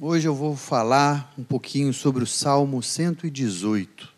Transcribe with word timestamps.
Hoje 0.00 0.26
eu 0.26 0.34
vou 0.34 0.56
falar 0.56 1.32
um 1.38 1.44
pouquinho 1.44 1.94
sobre 1.94 2.24
o 2.24 2.26
Salmo 2.26 2.82
118. 2.82 4.12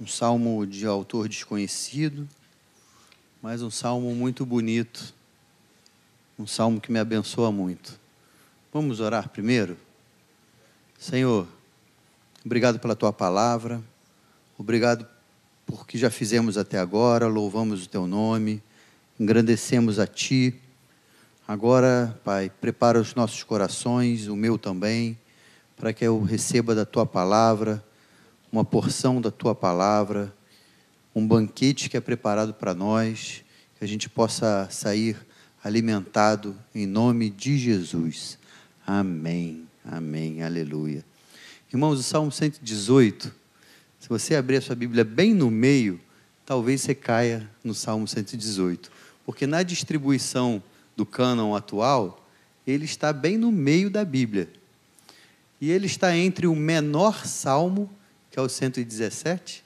Um 0.00 0.08
salmo 0.08 0.66
de 0.66 0.84
autor 0.84 1.28
desconhecido, 1.28 2.28
mas 3.40 3.62
um 3.62 3.70
salmo 3.70 4.12
muito 4.12 4.44
bonito. 4.44 5.14
Um 6.36 6.48
salmo 6.48 6.80
que 6.80 6.90
me 6.90 6.98
abençoa 6.98 7.52
muito. 7.52 7.96
Vamos 8.72 8.98
orar 8.98 9.28
primeiro? 9.28 9.76
Senhor, 10.98 11.46
obrigado 12.44 12.80
pela 12.80 12.96
tua 12.96 13.12
palavra. 13.12 13.80
Obrigado 14.58 15.06
por 15.64 15.86
que 15.86 15.96
já 15.96 16.10
fizemos 16.10 16.58
até 16.58 16.76
agora. 16.76 17.28
Louvamos 17.28 17.84
o 17.84 17.88
teu 17.88 18.04
nome. 18.04 18.60
Engrandecemos 19.20 20.00
a 20.00 20.08
ti 20.08 20.60
Agora, 21.48 22.18
Pai, 22.24 22.50
prepara 22.60 23.00
os 23.00 23.14
nossos 23.14 23.44
corações, 23.44 24.26
o 24.26 24.34
meu 24.34 24.58
também, 24.58 25.16
para 25.76 25.92
que 25.92 26.04
eu 26.04 26.20
receba 26.20 26.74
da 26.74 26.84
tua 26.84 27.06
palavra, 27.06 27.84
uma 28.50 28.64
porção 28.64 29.20
da 29.20 29.30
tua 29.30 29.54
palavra, 29.54 30.34
um 31.14 31.24
banquete 31.24 31.88
que 31.88 31.96
é 31.96 32.00
preparado 32.00 32.52
para 32.52 32.74
nós, 32.74 33.44
que 33.78 33.84
a 33.84 33.86
gente 33.86 34.08
possa 34.08 34.66
sair 34.72 35.16
alimentado 35.62 36.56
em 36.74 36.84
nome 36.84 37.30
de 37.30 37.56
Jesus. 37.56 38.40
Amém. 38.84 39.68
Amém. 39.84 40.42
Aleluia. 40.42 41.04
Irmãos, 41.72 42.00
o 42.00 42.02
Salmo 42.02 42.32
118, 42.32 43.32
se 44.00 44.08
você 44.08 44.34
abrir 44.34 44.56
a 44.56 44.60
sua 44.60 44.74
Bíblia 44.74 45.04
bem 45.04 45.32
no 45.32 45.48
meio, 45.48 46.00
talvez 46.44 46.80
você 46.80 46.92
caia 46.92 47.48
no 47.62 47.72
Salmo 47.72 48.08
118, 48.08 48.90
porque 49.24 49.46
na 49.46 49.62
distribuição 49.62 50.60
do 50.96 51.04
cânon 51.04 51.54
atual, 51.54 52.26
ele 52.66 52.84
está 52.84 53.12
bem 53.12 53.36
no 53.36 53.52
meio 53.52 53.90
da 53.90 54.04
Bíblia. 54.04 54.48
E 55.60 55.70
ele 55.70 55.86
está 55.86 56.16
entre 56.16 56.46
o 56.46 56.56
menor 56.56 57.26
salmo, 57.26 57.90
que 58.30 58.38
é 58.38 58.42
o 58.42 58.48
117, 58.48 59.62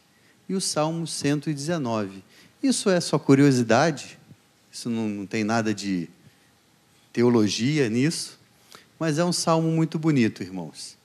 e 0.49 0.55
o 0.55 0.61
salmo 0.61 1.07
119. 1.07 2.23
Isso 2.63 2.91
é 2.91 3.01
só 3.01 3.19
curiosidade, 3.19 4.19
isso 4.71 4.91
não, 4.91 5.09
não 5.09 5.27
tem 5.27 5.45
nada 5.45 5.73
de 5.73 6.09
teologia 7.13 7.89
nisso, 7.89 8.39
mas 8.99 9.19
é 9.19 9.25
um 9.25 9.33
salmo 9.33 9.71
muito 9.71 9.99
bonito, 9.99 10.43
irmãos. 10.43 10.99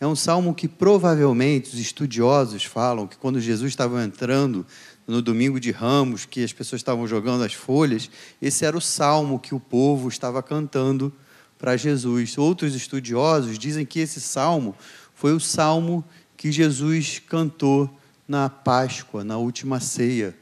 É 0.00 0.06
um 0.06 0.16
salmo 0.16 0.54
que 0.54 0.68
provavelmente 0.68 1.74
os 1.74 1.80
estudiosos 1.80 2.64
falam 2.64 3.06
que 3.06 3.16
quando 3.16 3.40
Jesus 3.40 3.72
estava 3.72 4.02
entrando 4.04 4.66
no 5.08 5.22
domingo 5.22 5.58
de 5.58 5.70
Ramos, 5.70 6.26
que 6.26 6.44
as 6.44 6.52
pessoas 6.52 6.80
estavam 6.80 7.08
jogando 7.08 7.42
as 7.42 7.54
folhas, 7.54 8.10
esse 8.42 8.66
era 8.66 8.76
o 8.76 8.80
salmo 8.80 9.38
que 9.38 9.54
o 9.54 9.60
povo 9.60 10.06
estava 10.06 10.42
cantando 10.42 11.10
para 11.58 11.78
Jesus. 11.78 12.36
Outros 12.36 12.74
estudiosos 12.74 13.58
dizem 13.58 13.86
que 13.86 14.00
esse 14.00 14.20
salmo 14.20 14.76
foi 15.14 15.32
o 15.32 15.40
salmo 15.40 16.04
que 16.36 16.52
Jesus 16.52 17.22
cantou 17.26 17.90
na 18.28 18.50
Páscoa, 18.50 19.24
na 19.24 19.38
última 19.38 19.80
ceia, 19.80 20.36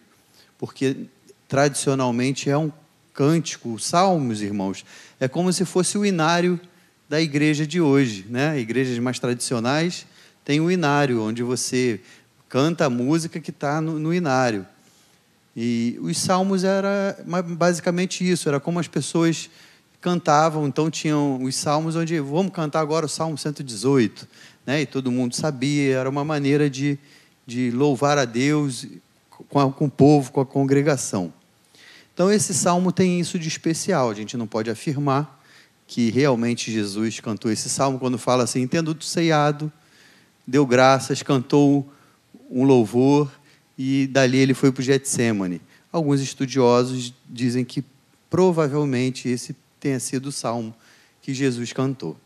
porque 0.59 0.97
tradicionalmente 1.47 2.51
é 2.51 2.59
um 2.59 2.73
cântico, 3.15 3.73
os 3.73 3.87
salmos, 3.87 4.43
irmãos, 4.43 4.85
é 5.21 5.29
como 5.29 5.53
se 5.53 5.65
fosse 5.65 5.97
o 5.97 6.05
inário 6.05 6.61
da 7.09 7.21
igreja 7.21 7.65
de 7.65 7.81
hoje, 7.81 8.27
né? 8.29 8.59
Igrejas 8.59 8.99
mais 8.99 9.21
tradicionais 9.21 10.07
têm 10.45 10.61
o 10.61 10.71
inário, 10.71 11.23
onde 11.23 11.43
você 11.45 12.01
canta 12.49 12.87
a 12.87 12.91
música 12.91 13.41
que 13.41 13.51
está 13.51 13.81
no, 13.81 13.99
no 13.99 14.15
inário. 14.15 14.67
E 15.57 15.99
os 16.03 16.19
salmos 16.19 16.65
era 16.65 17.19
basicamente 17.57 18.29
isso, 18.29 18.49
era 18.49 18.61
como 18.61 18.79
as 18.79 18.87
pessoas 18.87 19.49
cantavam, 20.01 20.67
então 20.67 20.91
tinham 20.91 21.43
os 21.43 21.57
salmos 21.57 21.97
onde 21.97 22.21
vamos 22.21 22.53
cantar 22.53 22.81
agora 22.81 23.07
o 23.07 23.09
Salmo 23.09 23.37
118, 23.37 24.29
né? 24.67 24.83
E 24.83 24.87
todo 24.87 25.11
mundo 25.11 25.35
sabia, 25.35 25.97
era 25.97 26.09
uma 26.09 26.25
maneira 26.25 26.69
de, 26.69 26.99
de 27.47 27.71
louvar 27.71 28.19
a 28.19 28.25
Deus 28.25 28.87
com, 29.49 29.59
a, 29.59 29.73
com 29.73 29.87
o 29.87 29.91
povo, 29.91 30.31
com 30.31 30.41
a 30.41 30.47
congregação. 30.47 31.33
Então 32.13 32.31
esse 32.31 32.55
salmo 32.55 32.93
tem 32.93 33.19
isso 33.19 33.39
de 33.39 33.49
especial, 33.49 34.11
a 34.11 34.15
gente 34.15 34.37
não 34.37 34.47
pode 34.47 34.71
afirmar 34.71 35.43
que 35.87 36.11
realmente 36.11 36.71
Jesus 36.71 37.19
cantou 37.21 37.51
esse 37.51 37.69
salmo 37.69 37.99
quando 37.99 38.19
fala 38.19 38.45
assim, 38.45 38.67
tendo 38.67 38.97
ceiado, 39.03 39.73
deu 40.47 40.67
graças, 40.67 41.23
cantou 41.23 41.91
um 42.51 42.65
louvor 42.65 43.31
e 43.77 44.07
dali 44.07 44.39
ele 44.39 44.55
foi 44.55 44.73
para 44.73 44.81
o 44.81 44.85
Getsemane. 44.85 45.61
Alguns 45.93 46.21
estudiosos 46.21 47.13
dizem 47.29 47.65
que 47.65 47.85
provavelmente 48.29 49.29
esse 49.29 49.55
tenha 49.81 50.01
sido 50.01 50.27
o 50.27 50.33
salmo 50.33 50.75
que 51.23 51.33
Jesus 51.35 51.73
cantou. 51.73 52.17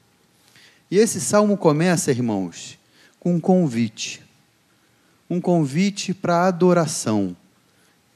E 0.90 0.98
esse 0.98 1.20
salmo 1.20 1.56
começa, 1.56 2.10
irmãos, 2.10 2.78
com 3.18 3.34
um 3.34 3.40
convite. 3.40 4.22
Um 5.28 5.40
convite 5.40 6.12
para 6.12 6.46
adoração. 6.46 7.36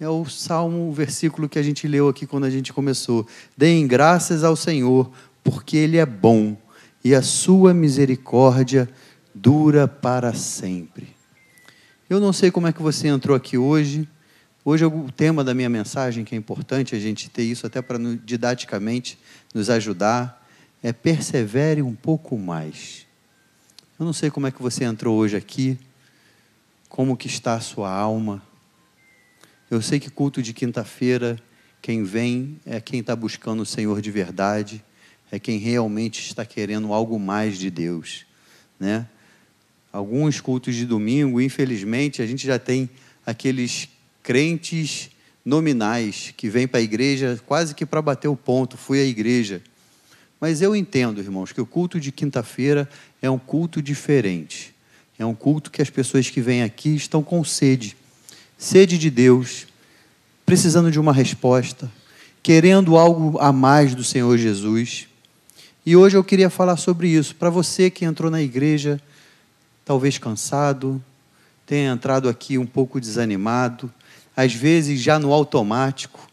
É 0.01 0.09
o 0.09 0.25
salmo, 0.25 0.89
o 0.89 0.93
versículo 0.93 1.49
que 1.49 1.59
a 1.59 1.63
gente 1.63 1.87
leu 1.87 2.09
aqui 2.09 2.27
quando 2.27 2.45
a 2.45 2.51
gente 2.51 2.73
começou. 2.73 3.27
Deem 3.57 3.87
graças 3.87 4.43
ao 4.43 4.57
Senhor, 4.57 5.11
porque 5.43 5.77
Ele 5.77 5.99
é 5.99 6.07
bom 6.07 6.57
e 7.05 7.15
a 7.15 7.23
sua 7.23 7.73
misericórdia 7.73 8.89
dura 9.35 9.87
para 9.87 10.33
sempre. 10.33 11.14
Eu 12.09 12.21
não 12.21 12.35
sei 12.35 12.51
como 12.51 12.67
é 12.67 12.73
que 12.73 12.83
você 12.83 13.09
entrou 13.09 13.35
aqui 13.35 13.57
hoje. 13.57 14.07
Hoje 14.63 14.85
o 14.85 15.11
tema 15.11 15.43
da 15.43 15.55
minha 15.55 15.71
mensagem, 15.71 16.23
que 16.23 16.35
é 16.35 16.39
importante 16.39 16.95
a 16.95 16.99
gente 16.99 17.31
ter 17.31 17.45
isso 17.45 17.67
até 17.67 17.81
para 17.81 17.99
didaticamente 18.23 19.19
nos 19.55 19.71
ajudar, 19.71 20.47
é 20.83 20.93
persevere 20.93 21.81
um 21.81 21.95
pouco 21.95 22.37
mais. 22.37 23.07
Eu 23.99 24.05
não 24.05 24.13
sei 24.13 24.31
como 24.31 24.47
é 24.47 24.51
que 24.51 24.61
você 24.61 24.85
entrou 24.85 25.17
hoje 25.17 25.35
aqui, 25.35 25.79
como 26.91 27.17
que 27.17 27.27
está 27.27 27.55
a 27.55 27.61
sua 27.61 27.91
alma. 27.91 28.43
Eu 29.71 29.81
sei 29.81 29.99
que 29.99 30.11
culto 30.11 30.43
de 30.43 30.53
quinta-feira, 30.53 31.39
quem 31.81 32.05
vem 32.05 32.61
é 32.67 32.83
quem 32.83 33.01
está 33.01 33.17
buscando 33.17 33.63
o 33.63 33.67
Senhor 33.67 34.03
de 34.03 34.11
verdade, 34.11 34.85
é 35.33 35.39
quem 35.39 35.57
realmente 35.59 36.21
está 36.21 36.45
querendo 36.45 36.93
algo 36.93 37.19
mais 37.19 37.59
de 37.59 37.71
Deus, 37.71 38.27
né? 38.79 39.09
Alguns 39.95 40.41
cultos 40.41 40.75
de 40.75 40.85
domingo, 40.85 41.41
infelizmente, 41.41 42.21
a 42.21 42.27
gente 42.27 42.45
já 42.45 42.59
tem 42.59 42.91
aqueles 43.25 43.89
crentes 44.25 45.09
nominais 45.45 46.35
que 46.37 46.49
vêm 46.49 46.67
para 46.67 46.81
a 46.81 46.83
igreja 46.83 47.41
quase 47.47 47.77
que 47.77 47.87
para 47.87 48.03
bater 48.03 48.27
o 48.27 48.35
ponto, 48.35 48.77
fui 48.77 48.99
à 49.01 49.05
igreja. 49.05 49.63
Mas 50.41 50.61
eu 50.61 50.75
entendo, 50.75 51.21
irmãos, 51.21 51.53
que 51.53 51.61
o 51.61 51.67
culto 51.67 52.01
de 52.01 52.11
quinta-feira 52.11 52.89
é 53.23 53.31
um 53.31 53.39
culto 53.39 53.81
diferente. 53.81 54.75
É 55.17 55.25
um 55.25 55.35
culto 55.35 55.71
que 55.71 55.81
as 55.81 55.91
pessoas 55.91 56.29
que 56.29 56.41
vêm 56.41 56.65
aqui 56.65 56.97
estão 56.97 57.23
com 57.23 57.45
sede 57.45 57.97
sede 58.59 58.99
de 58.99 59.11
Deus, 59.11 59.67
precisando 60.45 60.91
de 60.91 60.99
uma 60.99 61.13
resposta, 61.13 61.91
querendo 62.43 62.97
algo 62.97 63.39
a 63.39 63.53
mais 63.53 63.95
do 63.95 64.03
Senhor 64.03 64.37
Jesus. 64.39 65.07
E 65.87 65.95
hoje 65.95 66.17
eu 66.17 66.25
queria 66.25 66.51
falar 66.51 66.79
sobre 66.79 67.09
isso. 67.09 67.37
Para 67.37 67.51
você 67.51 67.91
que 67.91 68.05
entrou 68.05 68.29
na 68.31 68.43
igreja, 68.43 69.01
talvez 69.85 70.19
cansado, 70.19 71.03
tenha 71.67 71.93
entrado 71.93 72.29
aqui 72.29 72.59
um 72.59 72.67
pouco 72.67 73.01
desanimado, 73.01 73.93
às 74.37 74.55
vezes 74.55 75.01
já 75.01 75.19
no 75.19 75.33
automático. 75.33 76.29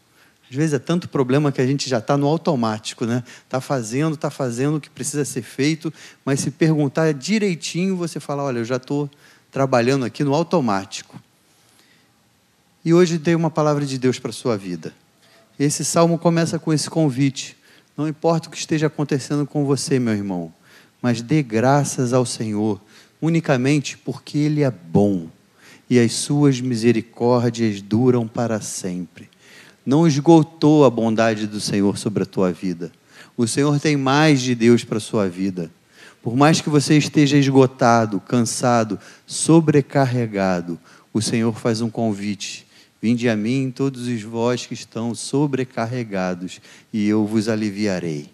Às 0.50 0.56
vezes 0.56 0.74
é 0.74 0.78
tanto 0.78 1.08
problema 1.08 1.50
que 1.50 1.62
a 1.62 1.66
gente 1.66 1.88
já 1.88 1.98
está 1.98 2.16
no 2.16 2.26
automático, 2.26 3.06
né? 3.06 3.24
Está 3.44 3.58
fazendo, 3.60 4.14
está 4.14 4.30
fazendo 4.30 4.76
o 4.76 4.80
que 4.80 4.90
precisa 4.90 5.24
ser 5.24 5.40
feito, 5.40 5.92
mas 6.26 6.40
se 6.40 6.50
perguntar 6.50 7.14
direitinho, 7.14 7.96
você 7.96 8.20
fala: 8.20 8.42
olha, 8.42 8.58
eu 8.58 8.64
já 8.64 8.76
estou 8.76 9.08
trabalhando 9.50 10.04
aqui 10.04 10.22
no 10.22 10.34
automático. 10.34 11.18
E 12.84 12.92
hoje 12.92 13.18
tem 13.18 13.34
uma 13.34 13.50
palavra 13.50 13.86
de 13.86 13.96
Deus 13.96 14.18
para 14.18 14.30
a 14.30 14.34
sua 14.34 14.58
vida. 14.58 14.92
Esse 15.58 15.84
salmo 15.84 16.18
começa 16.18 16.58
com 16.58 16.72
esse 16.72 16.90
convite. 16.90 17.56
Não 17.96 18.08
importa 18.08 18.48
o 18.48 18.50
que 18.50 18.58
esteja 18.58 18.88
acontecendo 18.88 19.46
com 19.46 19.64
você, 19.64 19.98
meu 19.98 20.12
irmão, 20.12 20.52
mas 21.00 21.22
dê 21.22 21.42
graças 21.42 22.12
ao 22.12 22.26
Senhor 22.26 22.80
unicamente 23.22 23.96
porque 23.96 24.36
Ele 24.36 24.64
é 24.64 24.70
bom 24.70 25.28
e 25.88 25.98
as 26.00 26.12
suas 26.12 26.60
misericórdias 26.60 27.80
duram 27.80 28.26
para 28.26 28.60
sempre. 28.60 29.30
Não 29.86 30.06
esgotou 30.06 30.84
a 30.84 30.90
bondade 30.90 31.46
do 31.46 31.60
Senhor 31.60 31.96
sobre 31.96 32.24
a 32.24 32.26
tua 32.26 32.52
vida. 32.52 32.90
O 33.36 33.46
Senhor 33.46 33.78
tem 33.78 33.96
mais 33.96 34.40
de 34.40 34.54
Deus 34.54 34.82
para 34.82 34.98
a 34.98 35.00
sua 35.00 35.28
vida. 35.28 35.70
Por 36.22 36.36
mais 36.36 36.60
que 36.60 36.70
você 36.70 36.96
esteja 36.96 37.36
esgotado, 37.36 38.20
cansado, 38.20 38.98
sobrecarregado, 39.26 40.78
o 41.12 41.20
Senhor 41.20 41.52
faz 41.58 41.80
um 41.80 41.90
convite. 41.90 42.66
Vinde 43.00 43.28
a 43.28 43.36
mim, 43.36 43.72
todos 43.74 44.06
os 44.06 44.22
vós 44.22 44.64
que 44.64 44.74
estão 44.74 45.14
sobrecarregados, 45.14 46.60
e 46.92 47.06
eu 47.08 47.26
vos 47.26 47.48
aliviarei. 47.48 48.30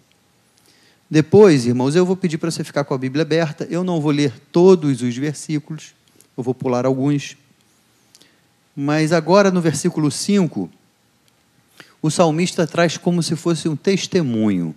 Depois, 1.09 1.65
irmãos, 1.65 1.95
eu 1.95 2.05
vou 2.05 2.15
pedir 2.15 2.37
para 2.37 2.51
você 2.51 2.63
ficar 2.63 2.83
com 2.83 2.93
a 2.93 2.97
Bíblia 2.97 3.23
aberta. 3.23 3.67
Eu 3.69 3.83
não 3.83 3.99
vou 3.99 4.11
ler 4.11 4.31
todos 4.51 5.01
os 5.01 5.17
versículos, 5.17 5.95
eu 6.37 6.43
vou 6.43 6.53
pular 6.53 6.85
alguns. 6.85 7.35
Mas 8.75 9.11
agora 9.11 9.49
no 9.49 9.59
versículo 9.59 10.11
5, 10.11 10.69
o 12.01 12.09
salmista 12.11 12.67
traz 12.67 12.95
como 12.95 13.23
se 13.23 13.35
fosse 13.35 13.67
um 13.67 13.75
testemunho. 13.75 14.75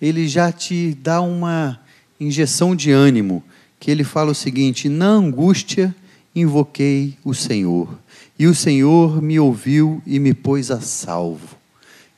ele 0.00 0.26
já 0.26 0.50
te 0.50 0.94
dá 0.94 1.20
uma 1.20 1.80
injeção 2.18 2.74
de 2.74 2.90
ânimo, 2.90 3.42
que 3.78 3.90
ele 3.90 4.02
fala 4.02 4.32
o 4.32 4.34
seguinte: 4.34 4.88
na 4.88 5.08
angústia 5.08 5.94
invoquei 6.34 7.16
o 7.22 7.34
Senhor, 7.34 7.96
e 8.38 8.46
o 8.46 8.54
Senhor 8.54 9.22
me 9.22 9.38
ouviu 9.38 10.02
e 10.06 10.18
me 10.18 10.34
pôs 10.34 10.70
a 10.70 10.80
salvo. 10.80 11.56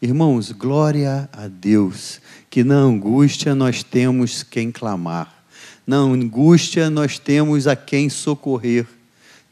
Irmãos, 0.00 0.52
glória 0.52 1.28
a 1.32 1.48
Deus, 1.48 2.20
que 2.56 2.64
na 2.64 2.76
angústia 2.76 3.54
nós 3.54 3.82
temos 3.82 4.42
quem 4.42 4.72
clamar, 4.72 5.44
na 5.86 5.98
angústia 5.98 6.88
nós 6.88 7.18
temos 7.18 7.66
a 7.66 7.76
quem 7.76 8.08
socorrer, 8.08 8.86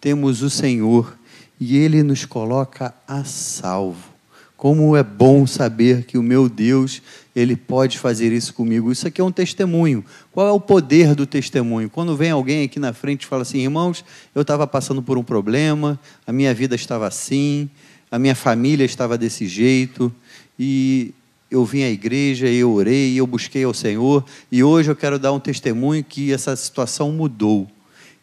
temos 0.00 0.40
o 0.40 0.48
Senhor 0.48 1.14
e 1.60 1.76
Ele 1.76 2.02
nos 2.02 2.24
coloca 2.24 2.94
a 3.06 3.22
salvo. 3.22 4.08
Como 4.56 4.96
é 4.96 5.02
bom 5.02 5.46
saber 5.46 6.06
que 6.06 6.16
o 6.16 6.22
meu 6.22 6.48
Deus, 6.48 7.02
Ele 7.36 7.54
pode 7.54 7.98
fazer 7.98 8.32
isso 8.32 8.54
comigo. 8.54 8.90
Isso 8.90 9.06
aqui 9.06 9.20
é 9.20 9.24
um 9.24 9.30
testemunho. 9.30 10.02
Qual 10.32 10.48
é 10.48 10.52
o 10.52 10.58
poder 10.58 11.14
do 11.14 11.26
testemunho? 11.26 11.90
Quando 11.90 12.16
vem 12.16 12.30
alguém 12.30 12.64
aqui 12.64 12.78
na 12.78 12.94
frente 12.94 13.24
e 13.24 13.26
fala 13.26 13.42
assim, 13.42 13.58
irmãos, 13.58 14.02
eu 14.34 14.40
estava 14.40 14.66
passando 14.66 15.02
por 15.02 15.18
um 15.18 15.22
problema, 15.22 16.00
a 16.26 16.32
minha 16.32 16.54
vida 16.54 16.74
estava 16.74 17.06
assim, 17.06 17.68
a 18.10 18.18
minha 18.18 18.34
família 18.34 18.86
estava 18.86 19.18
desse 19.18 19.46
jeito, 19.46 20.10
e 20.58 21.12
eu 21.54 21.64
vim 21.64 21.82
à 21.84 21.90
igreja, 21.90 22.48
eu 22.48 22.72
orei, 22.72 23.14
eu 23.14 23.26
busquei 23.26 23.64
ao 23.64 23.72
Senhor, 23.72 24.24
e 24.50 24.64
hoje 24.64 24.90
eu 24.90 24.96
quero 24.96 25.18
dar 25.18 25.32
um 25.32 25.38
testemunho 25.38 26.02
que 26.02 26.32
essa 26.32 26.54
situação 26.56 27.12
mudou. 27.12 27.70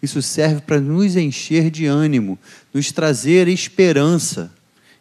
Isso 0.02 0.22
serve 0.22 0.62
para 0.62 0.80
nos 0.80 1.16
encher 1.16 1.70
de 1.70 1.86
ânimo, 1.86 2.38
nos 2.74 2.92
trazer 2.92 3.48
esperança. 3.48 4.52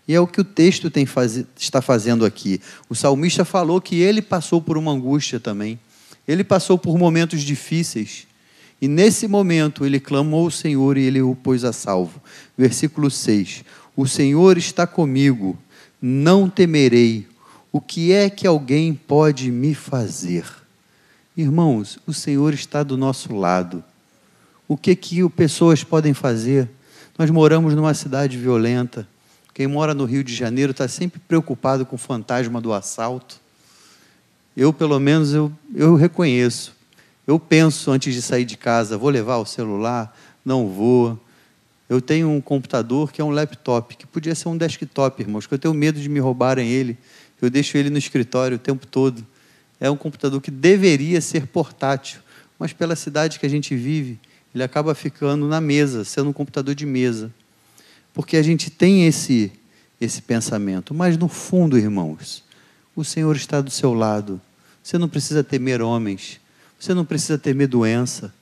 E 0.07 0.15
é 0.15 0.21
o 0.21 0.27
que 0.27 0.41
o 0.41 0.45
texto 0.45 0.91
faz... 1.07 1.45
está 1.59 1.81
fazendo 1.81 2.25
aqui. 2.25 2.61
O 2.89 2.95
salmista 2.95 3.45
falou 3.45 3.81
que 3.81 3.97
ele 3.97 4.23
passou 4.23 4.61
por 4.61 4.77
uma 4.77 4.93
angústia 4.93 5.41
também. 5.41 5.79
Ele 6.29 6.45
passou 6.45 6.79
por 6.79 6.99
momentos 6.99 7.41
difíceis. 7.41 8.27
E 8.81 8.87
nesse 8.87 9.27
momento 9.27 9.85
ele 9.85 9.99
clamou 9.99 10.45
ao 10.45 10.51
Senhor 10.51 10.97
e 10.97 11.03
ele 11.03 11.21
o 11.21 11.35
pôs 11.35 11.65
a 11.65 11.73
salvo. 11.73 12.21
Versículo 12.57 13.11
6: 13.11 13.65
O 13.97 14.07
Senhor 14.07 14.57
está 14.57 14.87
comigo, 14.87 15.59
não 16.01 16.49
temerei. 16.49 17.27
O 17.73 17.81
que 17.81 18.13
é 18.13 18.29
que 18.29 18.49
alguém 18.49 18.93
pode 18.93 19.51
me 19.51 19.75
fazer? 19.75 20.45
Irmãos, 21.37 22.01
o 22.05 22.13
Senhor 22.13 22.53
está 22.53 22.83
do 22.83 22.97
nosso 22.97 23.33
lado. 23.33 23.85
O 24.67 24.77
que 24.77 24.97
que 24.97 25.29
pessoas 25.31 25.85
podem 25.85 26.13
fazer? 26.13 26.69
Nós 27.17 27.31
moramos 27.31 27.75
numa 27.75 27.95
cidade 27.95 28.37
violenta. 28.37 29.07
Quem 29.55 29.69
mora 29.69 29.95
no 29.95 30.05
Rio 30.05 30.25
de 30.25 30.35
Janeiro 30.35 30.73
está 30.73 30.89
sempre 30.89 31.21
preocupado 31.21 31.87
com 31.87 31.95
o 31.95 31.99
fantasma 31.99 32.61
do 32.61 32.73
assalto. 32.73 33.41
Eu, 34.57 34.73
pelo 34.73 34.99
menos, 34.99 35.33
eu, 35.33 35.53
eu 35.73 35.95
reconheço. 35.95 36.75
Eu 37.25 37.39
penso 37.39 37.93
antes 37.93 38.13
de 38.13 38.21
sair 38.21 38.45
de 38.45 38.57
casa, 38.57 38.99
vou 38.99 39.11
levar 39.11 39.37
o 39.37 39.47
celular? 39.47 40.17
Não 40.45 40.67
vou. 40.67 41.17
Eu 41.89 42.01
tenho 42.01 42.29
um 42.29 42.41
computador 42.41 43.13
que 43.13 43.21
é 43.21 43.25
um 43.25 43.31
laptop, 43.31 43.97
que 43.97 44.07
podia 44.07 44.35
ser 44.35 44.49
um 44.49 44.57
desktop, 44.57 45.23
irmãos, 45.23 45.47
que 45.47 45.55
eu 45.55 45.59
tenho 45.59 45.75
medo 45.75 46.01
de 46.01 46.09
me 46.09 46.19
roubarem 46.19 46.69
ele. 46.69 46.99
Eu 47.41 47.51
deixo 47.51 47.77
ele 47.77 47.91
no 47.91 47.99
escritório 47.99 48.57
o 48.57 48.61
tempo 48.61 48.87
todo. 48.87 49.27
É 49.79 49.91
um 49.91 49.97
computador 49.97 50.41
que 50.41 50.51
deveria 50.51 51.21
ser 51.21 51.47
portátil, 51.47 52.21
mas 52.59 52.73
pela 52.73 52.95
cidade 52.95 53.39
que 53.39 53.47
a 53.47 53.51
gente 53.51 53.75
vive, 53.75 54.19
ele 54.55 54.63
acaba 54.63 54.95
ficando 54.95 55.47
na 55.49 55.61
mesa, 55.61 56.05
sendo 56.05 56.31
um 56.31 56.33
computador 56.33 56.75
de 56.75 56.85
mesa 56.85 57.33
porque 58.13 58.37
a 58.37 58.43
gente 58.43 58.71
tem 58.71 59.07
esse, 59.07 59.53
esse 60.01 60.23
pensamento. 60.23 60.95
Mas 60.95 61.17
no 61.17 61.29
fundo, 61.29 61.79
irmãos, 61.79 62.43
o 62.95 63.05
Senhor 63.05 63.35
está 63.37 63.61
do 63.61 63.71
seu 63.71 63.95
lado. 63.95 64.41
Você 64.83 64.99
não 64.99 65.09
precisa 65.09 65.45
temer 65.45 65.83
homens, 65.83 66.41
você 66.79 66.95
não 66.95 67.05
precisa 67.05 67.39
temer 67.39 67.69
doença. 67.69 68.33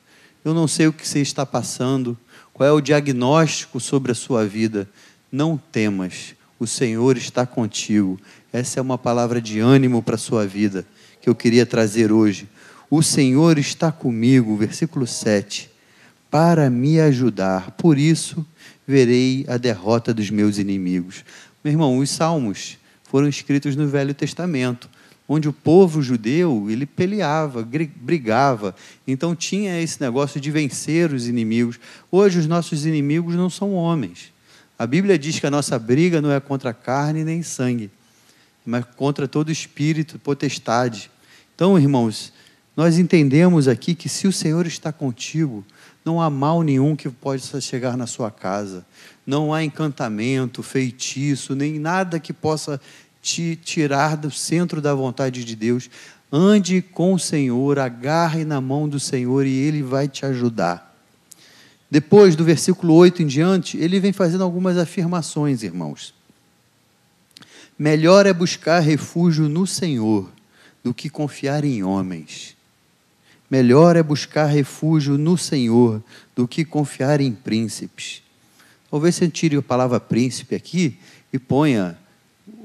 Eu 0.44 0.54
não 0.54 0.68
sei 0.68 0.86
o 0.86 0.92
que 0.92 1.06
você 1.06 1.20
está 1.20 1.44
passando, 1.44 2.16
qual 2.52 2.68
é 2.68 2.72
o 2.72 2.80
diagnóstico 2.80 3.80
sobre 3.80 4.12
a 4.12 4.14
sua 4.14 4.46
vida. 4.46 4.88
Não 5.30 5.56
temas, 5.56 6.34
o 6.58 6.66
Senhor 6.66 7.16
está 7.16 7.46
contigo. 7.46 8.18
Essa 8.52 8.80
é 8.80 8.82
uma 8.82 8.98
palavra 8.98 9.40
de 9.40 9.60
ânimo 9.60 10.02
para 10.02 10.16
a 10.16 10.18
sua 10.18 10.46
vida 10.46 10.84
que 11.20 11.28
eu 11.28 11.34
queria 11.34 11.66
trazer 11.66 12.12
hoje. 12.12 12.48
O 12.90 13.02
Senhor 13.02 13.58
está 13.58 13.92
comigo, 13.92 14.56
versículo 14.56 15.06
7, 15.06 15.70
para 16.30 16.70
me 16.70 17.00
ajudar. 17.00 17.72
Por 17.72 17.98
isso, 17.98 18.46
verei 18.86 19.44
a 19.48 19.58
derrota 19.58 20.14
dos 20.14 20.30
meus 20.30 20.58
inimigos. 20.58 21.24
Meu 21.62 21.72
irmão, 21.72 21.98
os 21.98 22.08
salmos 22.08 22.78
foram 23.04 23.28
escritos 23.28 23.76
no 23.76 23.86
Velho 23.88 24.14
Testamento, 24.14 24.88
onde 25.28 25.48
o 25.48 25.52
povo 25.52 26.00
judeu, 26.00 26.68
ele 26.70 26.86
peleava, 26.86 27.66
brigava, 27.96 28.74
então 29.06 29.36
tinha 29.36 29.78
esse 29.80 30.00
negócio 30.00 30.40
de 30.40 30.50
vencer 30.50 31.12
os 31.12 31.28
inimigos. 31.28 31.78
Hoje 32.10 32.38
os 32.38 32.46
nossos 32.46 32.86
inimigos 32.86 33.34
não 33.34 33.50
são 33.50 33.74
homens. 33.74 34.32
A 34.78 34.86
Bíblia 34.86 35.18
diz 35.18 35.40
que 35.40 35.46
a 35.46 35.50
nossa 35.50 35.76
briga 35.76 36.22
não 36.22 36.30
é 36.30 36.38
contra 36.38 36.72
carne 36.72 37.24
nem 37.24 37.42
sangue, 37.42 37.90
mas 38.64 38.84
contra 38.96 39.26
todo 39.26 39.50
espírito, 39.50 40.20
potestade. 40.20 41.10
Então, 41.52 41.76
irmãos, 41.76 42.32
nós 42.76 42.96
entendemos 42.96 43.66
aqui 43.66 43.92
que 43.92 44.08
se 44.08 44.28
o 44.28 44.32
Senhor 44.32 44.64
está 44.68 44.92
contigo, 44.92 45.64
não 46.04 46.22
há 46.22 46.30
mal 46.30 46.62
nenhum 46.62 46.94
que 46.94 47.08
possa 47.08 47.60
chegar 47.60 47.96
na 47.96 48.06
sua 48.06 48.30
casa. 48.30 48.86
Não 49.26 49.52
há 49.52 49.64
encantamento, 49.64 50.62
feitiço, 50.62 51.56
nem 51.56 51.76
nada 51.80 52.20
que 52.20 52.32
possa 52.32 52.80
te 53.20 53.56
tirar 53.56 54.16
do 54.16 54.30
centro 54.30 54.80
da 54.80 54.94
vontade 54.94 55.44
de 55.44 55.56
Deus. 55.56 55.90
Ande 56.30 56.80
com 56.80 57.14
o 57.14 57.18
Senhor, 57.18 57.80
agarre 57.80 58.44
na 58.44 58.60
mão 58.60 58.88
do 58.88 59.00
Senhor 59.00 59.44
e 59.44 59.52
Ele 59.52 59.82
vai 59.82 60.06
te 60.06 60.24
ajudar. 60.24 60.87
Depois, 61.90 62.36
do 62.36 62.44
versículo 62.44 62.94
8 62.94 63.22
em 63.22 63.26
diante, 63.26 63.78
ele 63.78 63.98
vem 63.98 64.12
fazendo 64.12 64.44
algumas 64.44 64.76
afirmações, 64.76 65.62
irmãos. 65.62 66.14
Melhor 67.78 68.26
é 68.26 68.32
buscar 68.32 68.80
refúgio 68.80 69.48
no 69.48 69.66
Senhor 69.66 70.30
do 70.82 70.92
que 70.92 71.08
confiar 71.08 71.64
em 71.64 71.82
homens. 71.82 72.56
Melhor 73.50 73.96
é 73.96 74.02
buscar 74.02 74.46
refúgio 74.46 75.16
no 75.16 75.38
Senhor 75.38 76.02
do 76.36 76.46
que 76.46 76.64
confiar 76.64 77.20
em 77.20 77.32
príncipes. 77.32 78.22
Talvez 78.90 79.14
você 79.14 79.28
tire 79.28 79.56
a 79.56 79.62
palavra 79.62 79.98
príncipe 79.98 80.54
aqui 80.54 80.98
e 81.32 81.38
ponha 81.38 81.96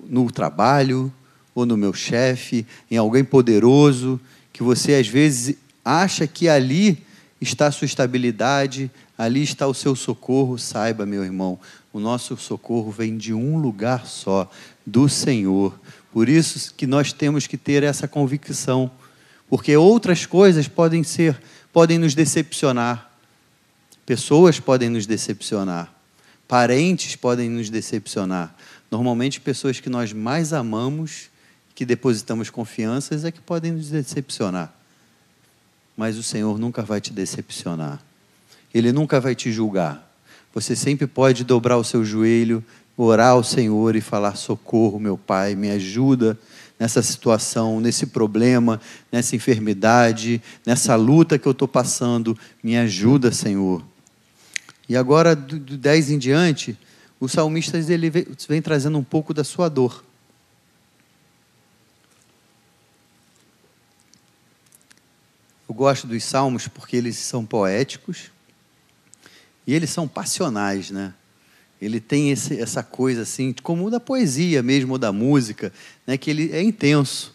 no 0.10 0.30
trabalho, 0.32 1.12
ou 1.56 1.66
no 1.66 1.78
meu 1.78 1.94
chefe, 1.94 2.66
em 2.90 2.98
alguém 2.98 3.24
poderoso, 3.24 4.20
que 4.52 4.64
você 4.64 4.96
às 4.96 5.08
vezes 5.08 5.56
acha 5.86 6.26
que 6.26 6.50
ali 6.50 7.04
está 7.40 7.68
a 7.68 7.72
sua 7.72 7.86
estabilidade, 7.86 8.90
ali 9.18 9.44
está 9.44 9.68
o 9.68 9.74
seu 9.74 9.96
socorro. 9.96 10.58
Saiba, 10.58 11.06
meu 11.06 11.24
irmão, 11.24 11.60
o 11.92 12.00
nosso 12.00 12.36
socorro 12.38 12.92
vem 12.92 13.18
de 13.18 13.34
um 13.34 13.58
lugar 13.58 14.06
só, 14.06 14.50
do 14.86 15.08
Senhor. 15.08 15.80
Por 16.12 16.30
isso 16.30 16.74
que 16.76 16.86
nós 16.86 17.12
temos 17.14 17.48
que 17.48 17.58
ter 17.58 17.84
essa 17.84 18.08
convicção 18.08 18.92
porque 19.54 19.78
outras 19.78 20.26
coisas 20.26 20.68
podem 20.68 21.04
ser, 21.04 21.40
podem 21.72 22.00
nos 22.00 22.16
decepcionar. 22.16 23.12
Pessoas 24.04 24.60
podem 24.60 24.90
nos 24.90 25.06
decepcionar. 25.06 25.94
Parentes 26.48 27.16
podem 27.16 27.52
nos 27.52 27.70
decepcionar. 27.70 28.56
Normalmente, 28.90 29.40
pessoas 29.40 29.80
que 29.80 29.92
nós 29.92 30.12
mais 30.12 30.54
amamos, 30.54 31.30
que 31.76 31.86
depositamos 31.86 32.50
confianças, 32.50 33.26
é 33.26 33.32
que 33.32 33.42
podem 33.42 33.74
nos 33.74 33.90
decepcionar. 33.90 34.74
Mas 35.96 36.18
o 36.18 36.24
Senhor 36.24 36.58
nunca 36.58 36.82
vai 36.82 37.00
te 37.00 37.14
decepcionar. 37.14 38.02
Ele 38.74 38.92
nunca 38.92 39.20
vai 39.20 39.36
te 39.36 39.52
julgar. 39.52 40.12
Você 40.54 40.76
sempre 40.76 41.08
pode 41.08 41.44
dobrar 41.44 41.78
o 41.78 41.84
seu 41.84 42.04
joelho, 42.04 42.64
orar 42.98 43.32
ao 43.32 43.44
Senhor 43.44 43.96
e 43.96 44.02
falar: 44.02 44.36
socorro, 44.36 45.00
meu 45.00 45.18
Pai, 45.18 45.56
me 45.56 45.70
ajuda 45.70 46.38
nessa 46.80 47.02
situação, 47.02 47.80
nesse 47.80 48.08
problema, 48.08 48.82
nessa 49.12 49.36
enfermidade, 49.36 50.42
nessa 50.66 50.96
luta 50.96 51.38
que 51.38 51.48
eu 51.48 51.52
estou 51.52 51.68
passando. 51.68 52.38
Me 52.64 52.78
ajuda, 52.78 53.32
Senhor. 53.32 53.84
E 54.90 54.98
agora, 54.98 55.36
do, 55.36 55.58
do 55.58 55.78
10 55.78 56.12
em 56.12 56.18
diante, 56.18 56.78
o 57.20 57.28
salmista 57.28 57.78
ele 57.78 58.10
vem 58.10 58.62
trazendo 58.62 58.98
um 58.98 59.04
pouco 59.04 59.34
da 59.34 59.44
sua 59.44 59.70
dor. 59.70 60.04
Eu 65.70 65.74
gosto 65.74 66.06
dos 66.06 66.24
salmos 66.24 66.68
porque 66.68 66.98
eles 66.98 67.16
são 67.18 67.46
poéticos 67.46 68.33
e 69.66 69.74
eles 69.74 69.90
são 69.90 70.08
passionais, 70.08 70.92
né? 70.92 71.14
ele 71.86 72.00
tem 72.00 72.32
esse, 72.32 72.60
essa 72.60 72.82
coisa 72.82 73.24
assim, 73.24 73.54
como 73.62 73.90
da 73.90 74.00
poesia 74.00 74.64
mesmo, 74.64 74.94
ou 74.94 74.98
da 74.98 75.12
música, 75.12 75.72
né, 76.08 76.18
que 76.18 76.30
ele 76.30 76.52
é 76.54 76.62
intenso. 76.62 77.34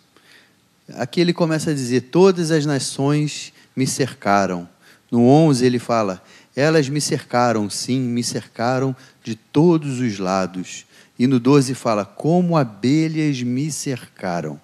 Aqui 0.94 1.20
ele 1.20 1.34
começa 1.34 1.70
a 1.70 1.74
dizer: 1.74 2.02
Todas 2.02 2.50
as 2.50 2.64
nações 2.64 3.52
me 3.76 3.86
cercaram. 3.86 4.66
No 5.10 5.26
11 5.26 5.66
ele 5.66 5.78
fala: 5.78 6.22
Elas 6.56 6.88
me 6.88 7.00
cercaram, 7.00 7.68
sim, 7.68 8.00
me 8.00 8.24
cercaram 8.24 8.96
de 9.22 9.34
todos 9.34 10.00
os 10.00 10.18
lados. 10.18 10.86
E 11.18 11.26
no 11.26 11.38
12 11.38 11.74
fala: 11.74 12.06
Como 12.06 12.56
abelhas 12.56 13.42
me 13.42 13.70
cercaram. 13.70 14.58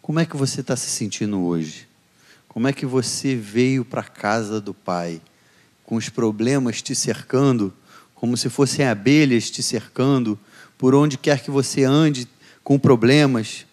Como 0.00 0.20
é 0.20 0.24
que 0.24 0.36
você 0.36 0.60
está 0.60 0.76
se 0.76 0.88
sentindo 0.88 1.40
hoje? 1.40 1.88
Como 2.46 2.68
é 2.68 2.72
que 2.72 2.86
você 2.86 3.34
veio 3.34 3.84
para 3.84 4.00
a 4.02 4.04
casa 4.04 4.60
do 4.60 4.72
Pai? 4.72 5.20
Com 5.88 5.96
os 5.96 6.10
problemas 6.10 6.82
te 6.82 6.94
cercando, 6.94 7.72
como 8.14 8.36
se 8.36 8.50
fossem 8.50 8.84
abelhas 8.84 9.50
te 9.50 9.62
cercando, 9.62 10.38
por 10.76 10.94
onde 10.94 11.16
quer 11.16 11.42
que 11.42 11.50
você 11.50 11.82
ande 11.82 12.28
com 12.62 12.78
problemas. 12.78 13.64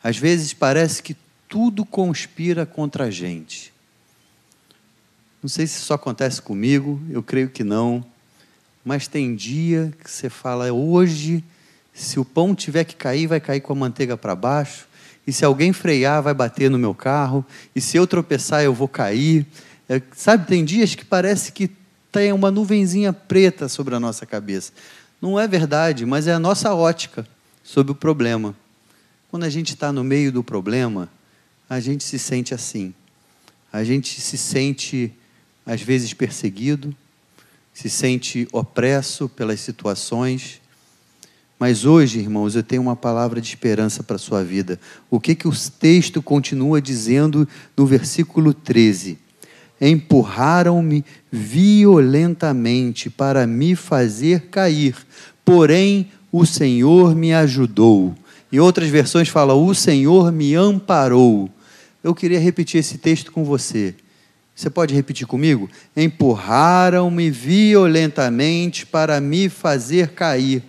Às 0.00 0.16
vezes 0.16 0.52
parece 0.52 1.02
que 1.02 1.16
tudo 1.48 1.84
conspira 1.84 2.64
contra 2.64 3.06
a 3.06 3.10
gente. 3.10 3.72
Não 5.42 5.48
sei 5.48 5.66
se 5.66 5.80
isso 5.80 5.92
acontece 5.92 6.40
comigo, 6.40 7.02
eu 7.10 7.20
creio 7.20 7.50
que 7.50 7.64
não. 7.64 8.06
Mas 8.84 9.08
tem 9.08 9.34
dia 9.34 9.92
que 10.04 10.08
você 10.08 10.30
fala, 10.30 10.72
hoje, 10.72 11.42
se 11.92 12.20
o 12.20 12.24
pão 12.24 12.54
tiver 12.54 12.84
que 12.84 12.94
cair, 12.94 13.26
vai 13.26 13.40
cair 13.40 13.60
com 13.60 13.72
a 13.72 13.76
manteiga 13.76 14.16
para 14.16 14.36
baixo. 14.36 14.86
E 15.26 15.32
se 15.32 15.44
alguém 15.44 15.72
frear, 15.72 16.22
vai 16.22 16.32
bater 16.32 16.70
no 16.70 16.78
meu 16.78 16.94
carro. 16.94 17.44
E 17.74 17.80
se 17.80 17.96
eu 17.96 18.06
tropeçar, 18.06 18.62
eu 18.62 18.72
vou 18.72 18.86
cair. 18.86 19.44
É, 19.88 20.02
sabe, 20.14 20.46
tem 20.46 20.64
dias 20.64 20.94
que 20.94 21.04
parece 21.04 21.52
que 21.52 21.70
tem 22.10 22.32
uma 22.32 22.50
nuvenzinha 22.50 23.12
preta 23.12 23.68
sobre 23.68 23.94
a 23.94 24.00
nossa 24.00 24.26
cabeça. 24.26 24.72
Não 25.20 25.38
é 25.38 25.46
verdade, 25.46 26.04
mas 26.04 26.26
é 26.26 26.32
a 26.32 26.38
nossa 26.38 26.74
ótica 26.74 27.26
sobre 27.62 27.92
o 27.92 27.94
problema. 27.94 28.54
Quando 29.30 29.44
a 29.44 29.50
gente 29.50 29.74
está 29.74 29.92
no 29.92 30.02
meio 30.02 30.32
do 30.32 30.42
problema, 30.42 31.08
a 31.68 31.80
gente 31.80 32.04
se 32.04 32.18
sente 32.18 32.54
assim. 32.54 32.94
A 33.72 33.84
gente 33.84 34.20
se 34.20 34.38
sente 34.38 35.12
às 35.64 35.82
vezes 35.82 36.14
perseguido, 36.14 36.94
se 37.74 37.90
sente 37.90 38.48
opresso 38.52 39.28
pelas 39.28 39.60
situações. 39.60 40.60
Mas 41.58 41.84
hoje, 41.84 42.20
irmãos, 42.20 42.54
eu 42.54 42.62
tenho 42.62 42.82
uma 42.82 42.96
palavra 42.96 43.40
de 43.40 43.48
esperança 43.48 44.02
para 44.02 44.16
a 44.16 44.18
sua 44.18 44.44
vida. 44.44 44.80
O 45.10 45.18
que, 45.20 45.34
que 45.34 45.48
o 45.48 45.52
texto 45.78 46.22
continua 46.22 46.80
dizendo 46.80 47.48
no 47.76 47.84
versículo 47.84 48.54
13? 48.54 49.25
Empurraram-me 49.80 51.04
violentamente 51.30 53.10
para 53.10 53.46
me 53.46 53.76
fazer 53.76 54.42
cair, 54.50 54.96
porém 55.44 56.08
o 56.32 56.46
Senhor 56.46 57.14
me 57.14 57.32
ajudou. 57.34 58.14
Em 58.50 58.58
outras 58.58 58.88
versões 58.88 59.28
fala: 59.28 59.54
O 59.54 59.74
Senhor 59.74 60.32
me 60.32 60.54
amparou. 60.54 61.50
Eu 62.02 62.14
queria 62.14 62.38
repetir 62.38 62.80
esse 62.80 62.98
texto 62.98 63.32
com 63.32 63.44
você. 63.44 63.94
Você 64.54 64.70
pode 64.70 64.94
repetir 64.94 65.26
comigo? 65.26 65.68
Empurraram-me 65.94 67.30
violentamente 67.30 68.86
para 68.86 69.20
me 69.20 69.50
fazer 69.50 70.12
cair, 70.12 70.62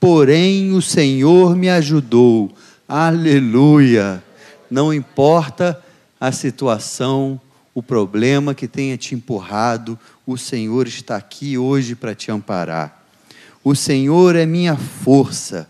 porém 0.00 0.72
o 0.72 0.80
Senhor 0.80 1.54
me 1.54 1.68
ajudou. 1.68 2.50
Aleluia! 2.88 4.24
Não 4.70 4.94
importa 4.94 5.78
a 6.18 6.32
situação, 6.32 7.38
o 7.74 7.82
problema 7.82 8.54
que 8.54 8.68
tenha 8.68 8.96
te 8.96 9.14
empurrado, 9.14 9.98
o 10.24 10.38
Senhor 10.38 10.86
está 10.86 11.16
aqui 11.16 11.58
hoje 11.58 11.94
para 11.94 12.14
te 12.14 12.30
amparar. 12.30 13.04
O 13.64 13.74
Senhor 13.74 14.36
é 14.36 14.46
minha 14.46 14.76
força 14.76 15.68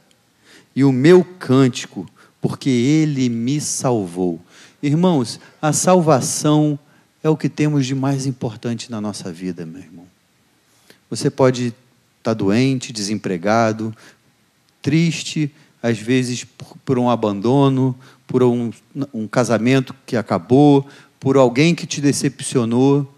e 0.76 0.84
o 0.84 0.92
meu 0.92 1.25
cântico, 1.25 2.06
porque 2.40 2.68
ele 2.68 3.28
me 3.28 3.61
salvou. 3.61 4.40
Irmãos, 4.82 5.40
a 5.62 5.73
salvação 5.73 6.78
é 7.23 7.28
o 7.30 7.37
que 7.37 7.49
temos 7.49 7.87
de 7.87 7.94
mais 7.94 8.26
importante 8.26 8.90
na 8.90 9.00
nossa 9.00 9.32
vida, 9.32 9.64
meu 9.64 9.80
irmão. 9.80 10.04
Você 11.08 11.30
pode 11.30 11.68
estar 11.68 11.75
tá 12.23 12.34
doente, 12.34 12.92
desempregado, 12.92 13.96
triste, 14.82 15.50
às 15.82 15.99
vezes 15.99 16.44
por, 16.44 16.76
por 16.84 16.99
um 16.99 17.08
abandono, 17.08 17.96
por 18.26 18.42
um, 18.42 18.70
um 19.12 19.28
casamento 19.28 19.94
que 20.04 20.16
acabou, 20.16 20.87
por 21.24 21.38
alguém 21.38 21.74
que 21.74 21.86
te 21.86 22.02
decepcionou. 22.02 23.10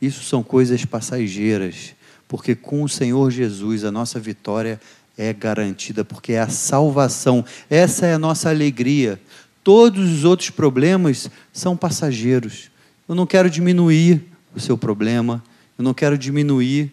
Isso 0.00 0.24
são 0.24 0.42
coisas 0.42 0.82
passageiras, 0.86 1.94
porque 2.26 2.54
com 2.54 2.82
o 2.82 2.88
Senhor 2.88 3.30
Jesus 3.30 3.84
a 3.84 3.92
nossa 3.92 4.18
vitória 4.18 4.80
é 5.14 5.30
garantida, 5.30 6.02
porque 6.02 6.32
é 6.32 6.40
a 6.40 6.48
salvação, 6.48 7.44
essa 7.68 8.06
é 8.06 8.14
a 8.14 8.18
nossa 8.18 8.48
alegria. 8.48 9.20
Todos 9.62 10.10
os 10.10 10.24
outros 10.24 10.48
problemas 10.48 11.30
são 11.52 11.76
passageiros. 11.76 12.70
Eu 13.06 13.14
não 13.14 13.26
quero 13.26 13.50
diminuir 13.50 14.24
o 14.56 14.58
seu 14.58 14.78
problema, 14.78 15.44
eu 15.76 15.84
não 15.84 15.92
quero 15.92 16.16
diminuir 16.16 16.90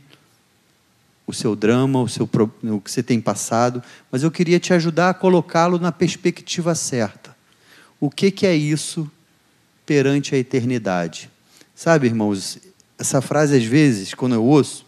o 1.25 1.31
seu 1.31 1.55
drama, 1.55 2.01
o, 2.01 2.09
seu, 2.09 2.29
o 2.63 2.81
que 2.81 2.91
você 2.91 3.01
tem 3.01 3.21
passado, 3.21 3.81
mas 4.11 4.21
eu 4.21 4.29
queria 4.29 4.59
te 4.59 4.73
ajudar 4.73 5.11
a 5.11 5.13
colocá-lo 5.13 5.79
na 5.79 5.93
perspectiva 5.93 6.75
certa. 6.75 7.33
O 8.01 8.09
que, 8.09 8.29
que 8.31 8.45
é 8.45 8.53
isso 8.53 9.09
perante 9.87 10.35
a 10.35 10.37
eternidade? 10.37 11.31
Sabe, 11.73 12.05
irmãos, 12.05 12.59
essa 12.99 13.21
frase 13.21 13.57
às 13.57 13.63
vezes, 13.63 14.13
quando 14.13 14.35
eu 14.35 14.43
ouço, 14.43 14.85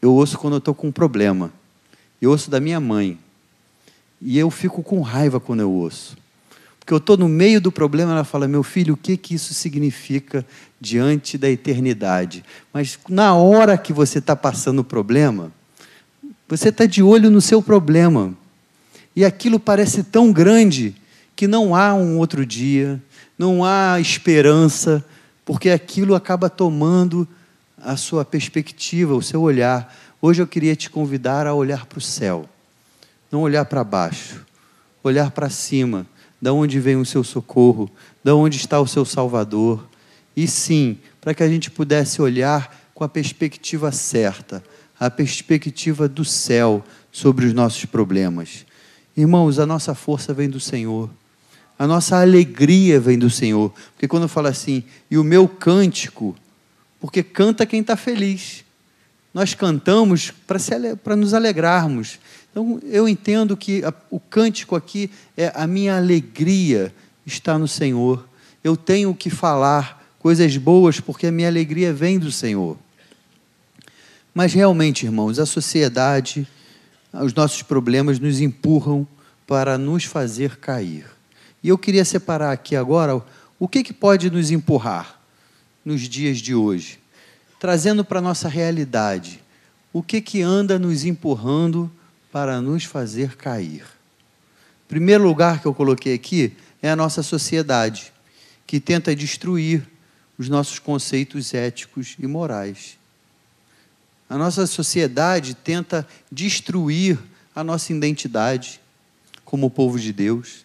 eu 0.00 0.12
ouço 0.12 0.38
quando 0.38 0.54
eu 0.54 0.58
estou 0.58 0.74
com 0.74 0.86
um 0.86 0.92
problema. 0.92 1.52
Eu 2.22 2.30
ouço 2.30 2.48
da 2.48 2.60
minha 2.60 2.78
mãe. 2.78 3.18
E 4.22 4.38
eu 4.38 4.48
fico 4.48 4.80
com 4.80 5.00
raiva 5.00 5.40
quando 5.40 5.60
eu 5.60 5.72
ouço 5.72 6.16
porque 6.84 6.92
eu 6.92 6.98
estou 6.98 7.16
no 7.16 7.30
meio 7.30 7.62
do 7.62 7.72
problema, 7.72 8.12
ela 8.12 8.24
fala, 8.24 8.46
meu 8.46 8.62
filho, 8.62 8.92
o 8.92 8.96
que, 8.96 9.16
que 9.16 9.34
isso 9.34 9.54
significa 9.54 10.44
diante 10.78 11.38
da 11.38 11.48
eternidade? 11.48 12.44
Mas 12.74 12.98
na 13.08 13.34
hora 13.34 13.78
que 13.78 13.90
você 13.90 14.18
está 14.18 14.36
passando 14.36 14.80
o 14.80 14.84
problema, 14.84 15.50
você 16.46 16.68
está 16.68 16.84
de 16.84 17.02
olho 17.02 17.30
no 17.30 17.40
seu 17.40 17.62
problema. 17.62 18.34
E 19.16 19.24
aquilo 19.24 19.58
parece 19.58 20.02
tão 20.02 20.30
grande 20.30 20.94
que 21.34 21.48
não 21.48 21.74
há 21.74 21.94
um 21.94 22.18
outro 22.18 22.44
dia, 22.44 23.02
não 23.38 23.64
há 23.64 24.00
esperança, 24.00 25.04
porque 25.44 25.70
aquilo 25.70 26.14
acaba 26.14 26.48
tomando 26.48 27.26
a 27.78 27.96
sua 27.96 28.24
perspectiva, 28.24 29.14
o 29.14 29.22
seu 29.22 29.42
olhar. 29.42 29.94
Hoje 30.20 30.40
eu 30.40 30.46
queria 30.46 30.74
te 30.74 30.88
convidar 30.88 31.46
a 31.46 31.54
olhar 31.54 31.86
para 31.86 31.98
o 31.98 32.02
céu, 32.02 32.48
não 33.30 33.42
olhar 33.42 33.64
para 33.64 33.84
baixo, 33.84 34.44
olhar 35.02 35.30
para 35.30 35.50
cima 35.50 36.06
da 36.40 36.52
onde 36.52 36.78
vem 36.78 36.96
o 36.96 37.06
seu 37.06 37.24
socorro, 37.24 37.90
da 38.22 38.34
onde 38.34 38.58
está 38.58 38.78
o 38.80 38.86
seu 38.86 39.04
Salvador. 39.04 39.86
E 40.36 40.46
sim, 40.46 40.98
para 41.20 41.32
que 41.32 41.42
a 41.42 41.48
gente 41.48 41.70
pudesse 41.70 42.20
olhar 42.20 42.90
com 42.94 43.02
a 43.02 43.08
perspectiva 43.08 43.90
certa, 43.90 44.62
a 44.98 45.10
perspectiva 45.10 46.06
do 46.06 46.24
céu 46.24 46.84
sobre 47.10 47.46
os 47.46 47.54
nossos 47.54 47.86
problemas. 47.86 48.66
Irmãos, 49.16 49.58
a 49.58 49.64
nossa 49.64 49.94
força 49.94 50.34
vem 50.34 50.48
do 50.48 50.60
Senhor. 50.60 51.08
A 51.78 51.86
nossa 51.86 52.20
alegria 52.20 53.00
vem 53.00 53.18
do 53.18 53.28
Senhor. 53.28 53.72
Porque 53.92 54.06
quando 54.06 54.24
eu 54.24 54.28
falo 54.28 54.48
assim, 54.48 54.84
e 55.10 55.18
o 55.18 55.24
meu 55.24 55.48
cântico, 55.48 56.36
porque 57.00 57.22
canta 57.22 57.66
quem 57.66 57.80
está 57.80 57.96
feliz. 57.96 58.64
Nós 59.32 59.52
cantamos 59.52 60.32
para 61.02 61.16
nos 61.16 61.34
alegrarmos. 61.34 62.20
Então, 62.50 62.80
eu 62.84 63.08
entendo 63.08 63.56
que 63.56 63.84
a, 63.84 63.92
o 64.10 64.20
cântico 64.20 64.76
aqui 64.76 65.10
é 65.36 65.52
a 65.54 65.66
minha 65.66 65.96
alegria 65.96 66.94
está 67.26 67.58
no 67.58 67.66
Senhor. 67.66 68.26
Eu 68.62 68.76
tenho 68.76 69.12
que 69.14 69.28
falar 69.28 70.02
coisas 70.20 70.56
boas 70.56 71.00
porque 71.00 71.26
a 71.26 71.32
minha 71.32 71.48
alegria 71.48 71.92
vem 71.92 72.18
do 72.18 72.30
Senhor. 72.30 72.78
Mas 74.32 74.52
realmente, 74.52 75.04
irmãos, 75.04 75.38
a 75.38 75.46
sociedade, 75.46 76.46
os 77.12 77.34
nossos 77.34 77.62
problemas 77.62 78.18
nos 78.18 78.40
empurram 78.40 79.06
para 79.46 79.76
nos 79.76 80.04
fazer 80.04 80.56
cair. 80.56 81.13
E 81.64 81.68
eu 81.70 81.78
queria 81.78 82.04
separar 82.04 82.52
aqui 82.52 82.76
agora 82.76 83.22
o 83.58 83.66
que, 83.66 83.82
que 83.82 83.94
pode 83.94 84.30
nos 84.30 84.50
empurrar 84.50 85.18
nos 85.82 86.02
dias 86.02 86.36
de 86.36 86.54
hoje, 86.54 86.98
trazendo 87.58 88.04
para 88.04 88.18
a 88.18 88.22
nossa 88.22 88.50
realidade. 88.50 89.42
O 89.90 90.02
que, 90.02 90.20
que 90.20 90.42
anda 90.42 90.78
nos 90.78 91.06
empurrando 91.06 91.90
para 92.30 92.60
nos 92.60 92.84
fazer 92.84 93.36
cair. 93.36 93.84
Primeiro 94.88 95.24
lugar 95.24 95.62
que 95.62 95.66
eu 95.66 95.72
coloquei 95.72 96.14
aqui 96.14 96.52
é 96.82 96.90
a 96.90 96.96
nossa 96.96 97.22
sociedade, 97.22 98.12
que 98.66 98.80
tenta 98.80 99.14
destruir 99.14 99.88
os 100.36 100.48
nossos 100.48 100.78
conceitos 100.78 101.54
éticos 101.54 102.16
e 102.18 102.26
morais. 102.26 102.98
A 104.28 104.36
nossa 104.36 104.66
sociedade 104.66 105.54
tenta 105.54 106.06
destruir 106.30 107.18
a 107.54 107.64
nossa 107.64 107.92
identidade 107.92 108.80
como 109.44 109.70
povo 109.70 109.98
de 109.98 110.12
Deus, 110.12 110.63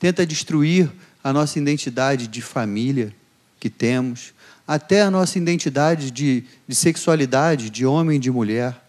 tenta 0.00 0.26
destruir 0.26 0.90
a 1.22 1.32
nossa 1.32 1.58
identidade 1.58 2.26
de 2.26 2.42
família 2.42 3.14
que 3.60 3.70
temos, 3.70 4.32
até 4.66 5.02
a 5.02 5.10
nossa 5.10 5.36
identidade 5.36 6.10
de, 6.10 6.44
de 6.66 6.74
sexualidade, 6.74 7.68
de 7.68 7.84
homem 7.84 8.16
e 8.16 8.20
de 8.20 8.30
mulher. 8.30 8.82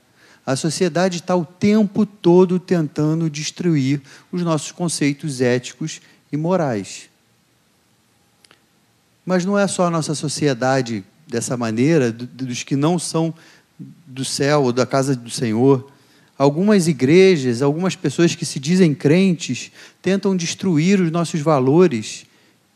A 0.45 0.55
sociedade 0.55 1.17
está 1.17 1.35
o 1.35 1.45
tempo 1.45 2.05
todo 2.05 2.57
tentando 2.59 3.29
destruir 3.29 4.01
os 4.31 4.41
nossos 4.41 4.71
conceitos 4.71 5.41
éticos 5.41 6.01
e 6.31 6.37
morais. 6.37 7.09
Mas 9.25 9.43
não 9.45 9.59
é 9.59 9.67
só 9.67 9.85
a 9.85 9.91
nossa 9.91 10.15
sociedade 10.15 11.03
dessa 11.27 11.57
maneira, 11.57 12.11
dos 12.11 12.63
que 12.63 12.75
não 12.75 12.97
são 12.97 13.33
do 14.07 14.23
céu 14.23 14.63
ou 14.63 14.71
da 14.71 14.85
casa 14.85 15.15
do 15.15 15.29
Senhor. 15.29 15.91
Algumas 16.41 16.87
igrejas, 16.87 17.61
algumas 17.61 17.95
pessoas 17.95 18.33
que 18.33 18.47
se 18.47 18.59
dizem 18.59 18.95
crentes, 18.95 19.71
tentam 20.01 20.35
destruir 20.35 20.99
os 20.99 21.11
nossos 21.11 21.39
valores 21.39 22.25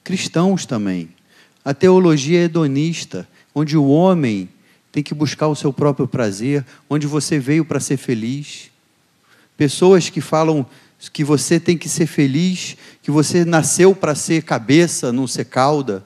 cristãos 0.03 0.67
também. 0.67 1.09
A 1.63 1.73
teologia 1.73 2.43
hedonista, 2.43 3.27
onde 3.55 3.75
o 3.75 3.87
homem 3.87 4.47
tem 4.91 5.01
que 5.01 5.15
buscar 5.15 5.47
o 5.47 5.55
seu 5.55 5.73
próprio 5.73 6.07
prazer, 6.07 6.63
onde 6.87 7.07
você 7.07 7.39
veio 7.39 7.65
para 7.65 7.79
ser 7.79 7.97
feliz. 7.97 8.69
Pessoas 9.57 10.11
que 10.11 10.21
falam 10.21 10.63
que 11.11 11.23
você 11.23 11.59
tem 11.59 11.75
que 11.75 11.89
ser 11.89 12.05
feliz, 12.05 12.77
que 13.01 13.09
você 13.09 13.43
nasceu 13.43 13.95
para 13.95 14.13
ser 14.13 14.43
cabeça, 14.43 15.11
não 15.11 15.25
ser 15.25 15.45
cauda. 15.45 16.05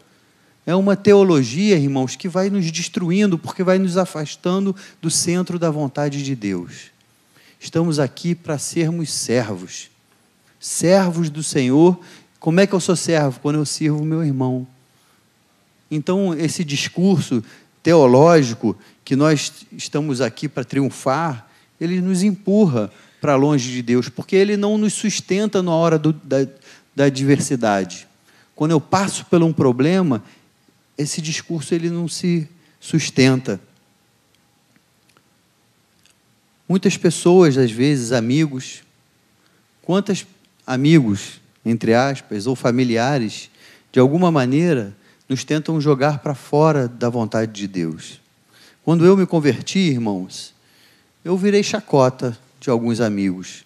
É 0.66 0.74
uma 0.74 0.96
teologia, 0.96 1.76
irmãos, 1.76 2.16
que 2.16 2.30
vai 2.30 2.50
nos 2.50 2.72
destruindo, 2.72 3.38
porque 3.38 3.66
vai 3.66 3.78
nos 3.78 3.98
afastando 3.98 4.74
do 5.02 5.12
centro 5.12 5.60
da 5.60 5.70
vontade 5.70 6.24
de 6.24 6.36
Deus. 6.38 6.98
Estamos 7.60 8.00
aqui 8.00 8.34
para 8.34 8.58
sermos 8.58 9.12
servos, 9.12 9.90
servos 10.60 11.30
do 11.30 11.44
Senhor. 11.44 12.00
Como 12.40 12.60
é 12.62 12.66
que 12.66 12.74
eu 12.74 12.80
sou 12.80 12.96
servo? 12.96 13.40
Quando 13.42 13.58
eu 13.58 13.66
sirvo 13.66 14.06
meu 14.06 14.24
irmão. 14.24 14.66
Então, 15.92 16.34
esse 16.34 16.64
discurso 16.64 17.44
teológico 17.84 18.78
que 19.04 19.16
nós 19.16 19.52
estamos 19.74 20.22
aqui 20.22 20.48
para 20.48 20.64
triunfar, 20.64 21.48
ele 21.82 22.00
nos 22.00 22.24
empurra 22.24 22.92
para 23.20 23.36
longe 23.36 23.72
de 23.72 23.82
Deus, 23.82 24.08
porque 24.08 24.36
ele 24.36 24.56
não 24.56 24.78
nos 24.78 24.94
sustenta 24.94 25.62
na 25.62 25.72
hora 25.72 26.00
do, 26.00 26.14
da, 26.14 26.48
da 26.96 27.06
adversidade. 27.06 28.08
Quando 28.56 28.72
eu 28.72 28.80
passo 28.80 29.26
por 29.26 29.42
um 29.44 29.52
problema, 29.52 30.24
esse 30.98 31.22
discurso 31.22 31.74
ele 31.74 31.90
não 31.90 32.08
se 32.08 32.48
sustenta. 32.80 33.60
Muitas 36.70 36.96
pessoas, 36.96 37.58
às 37.58 37.72
vezes, 37.72 38.12
amigos, 38.12 38.84
quantos 39.82 40.28
amigos, 40.68 41.42
entre 41.66 41.96
aspas, 41.96 42.46
ou 42.46 42.56
familiares, 42.56 43.50
de 43.92 44.00
alguma 44.00 44.32
maneira, 44.32 44.96
nos 45.28 45.44
tentam 45.44 45.82
jogar 45.82 46.20
para 46.20 46.36
fora 46.36 46.88
da 46.88 47.10
vontade 47.10 47.52
de 47.54 47.68
Deus. 47.68 48.22
Quando 48.84 49.04
eu 49.04 49.18
me 49.18 49.26
converti, 49.26 49.80
irmãos, 49.80 50.54
eu 51.26 51.36
virei 51.36 51.64
chacota 51.64 52.38
de 52.60 52.70
alguns 52.70 53.02
amigos, 53.02 53.66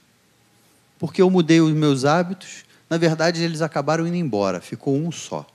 porque 0.98 1.22
eu 1.22 1.30
mudei 1.30 1.60
os 1.60 1.74
meus 1.74 2.06
hábitos. 2.06 2.64
Na 2.90 2.98
verdade, 2.98 3.44
eles 3.44 3.62
acabaram 3.62 4.08
indo 4.08 4.16
embora, 4.16 4.62
ficou 4.62 4.96
um 4.96 5.12
só. 5.12 5.46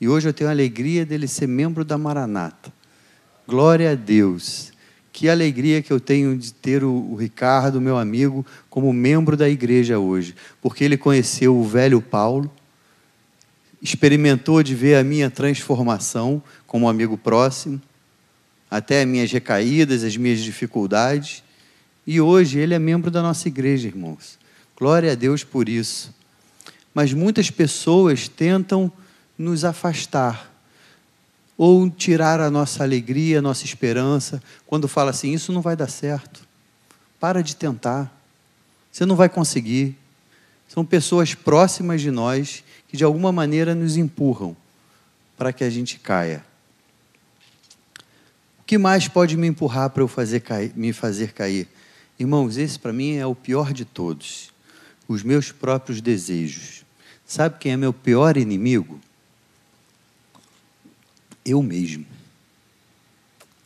E 0.00 0.08
hoje 0.08 0.26
eu 0.26 0.32
tenho 0.32 0.48
a 0.48 0.52
alegria 0.54 1.04
dele 1.04 1.28
ser 1.28 1.48
membro 1.48 1.84
da 1.84 1.98
Maranata. 1.98 2.72
Glória 3.46 3.92
a 3.92 3.94
Deus. 3.94 4.72
Que 5.18 5.28
alegria 5.28 5.82
que 5.82 5.92
eu 5.92 5.98
tenho 5.98 6.38
de 6.38 6.52
ter 6.52 6.84
o, 6.84 6.92
o 6.92 7.16
Ricardo, 7.16 7.80
meu 7.80 7.98
amigo, 7.98 8.46
como 8.70 8.92
membro 8.92 9.36
da 9.36 9.48
igreja 9.48 9.98
hoje, 9.98 10.32
porque 10.62 10.84
ele 10.84 10.96
conheceu 10.96 11.58
o 11.58 11.64
velho 11.64 12.00
Paulo, 12.00 12.48
experimentou 13.82 14.62
de 14.62 14.76
ver 14.76 14.94
a 14.94 15.02
minha 15.02 15.28
transformação 15.28 16.40
como 16.68 16.88
amigo 16.88 17.18
próximo, 17.18 17.82
até 18.70 19.02
as 19.02 19.08
minhas 19.08 19.32
recaídas, 19.32 20.04
as 20.04 20.16
minhas 20.16 20.38
dificuldades, 20.38 21.42
e 22.06 22.20
hoje 22.20 22.60
ele 22.60 22.72
é 22.72 22.78
membro 22.78 23.10
da 23.10 23.20
nossa 23.20 23.48
igreja, 23.48 23.88
irmãos. 23.88 24.38
Glória 24.76 25.10
a 25.10 25.14
Deus 25.16 25.42
por 25.42 25.68
isso. 25.68 26.14
Mas 26.94 27.12
muitas 27.12 27.50
pessoas 27.50 28.28
tentam 28.28 28.92
nos 29.36 29.64
afastar 29.64 30.48
ou 31.58 31.90
tirar 31.90 32.40
a 32.40 32.48
nossa 32.48 32.84
alegria, 32.84 33.40
a 33.40 33.42
nossa 33.42 33.64
esperança, 33.64 34.40
quando 34.64 34.86
fala 34.86 35.10
assim: 35.10 35.32
isso 35.32 35.52
não 35.52 35.60
vai 35.60 35.74
dar 35.74 35.90
certo. 35.90 36.46
Para 37.18 37.42
de 37.42 37.56
tentar. 37.56 38.16
Você 38.92 39.04
não 39.04 39.16
vai 39.16 39.28
conseguir. 39.28 39.98
São 40.68 40.84
pessoas 40.84 41.34
próximas 41.34 42.00
de 42.00 42.12
nós 42.12 42.62
que 42.86 42.96
de 42.96 43.02
alguma 43.02 43.32
maneira 43.32 43.74
nos 43.74 43.96
empurram 43.96 44.56
para 45.36 45.52
que 45.52 45.64
a 45.64 45.70
gente 45.70 45.98
caia. 45.98 46.44
O 48.60 48.64
que 48.64 48.78
mais 48.78 49.08
pode 49.08 49.36
me 49.36 49.48
empurrar 49.48 49.90
para 49.90 50.02
eu 50.02 50.08
fazer 50.08 50.40
cair, 50.40 50.72
me 50.76 50.92
fazer 50.92 51.32
cair? 51.32 51.66
Irmãos, 52.18 52.56
esse 52.56 52.78
para 52.78 52.92
mim 52.92 53.16
é 53.16 53.26
o 53.26 53.34
pior 53.34 53.72
de 53.72 53.84
todos. 53.84 54.52
Os 55.08 55.22
meus 55.22 55.50
próprios 55.50 56.00
desejos. 56.00 56.84
Sabe 57.26 57.58
quem 57.58 57.72
é 57.72 57.76
meu 57.76 57.92
pior 57.92 58.36
inimigo? 58.36 58.97
Eu 61.48 61.62
mesmo. 61.62 62.04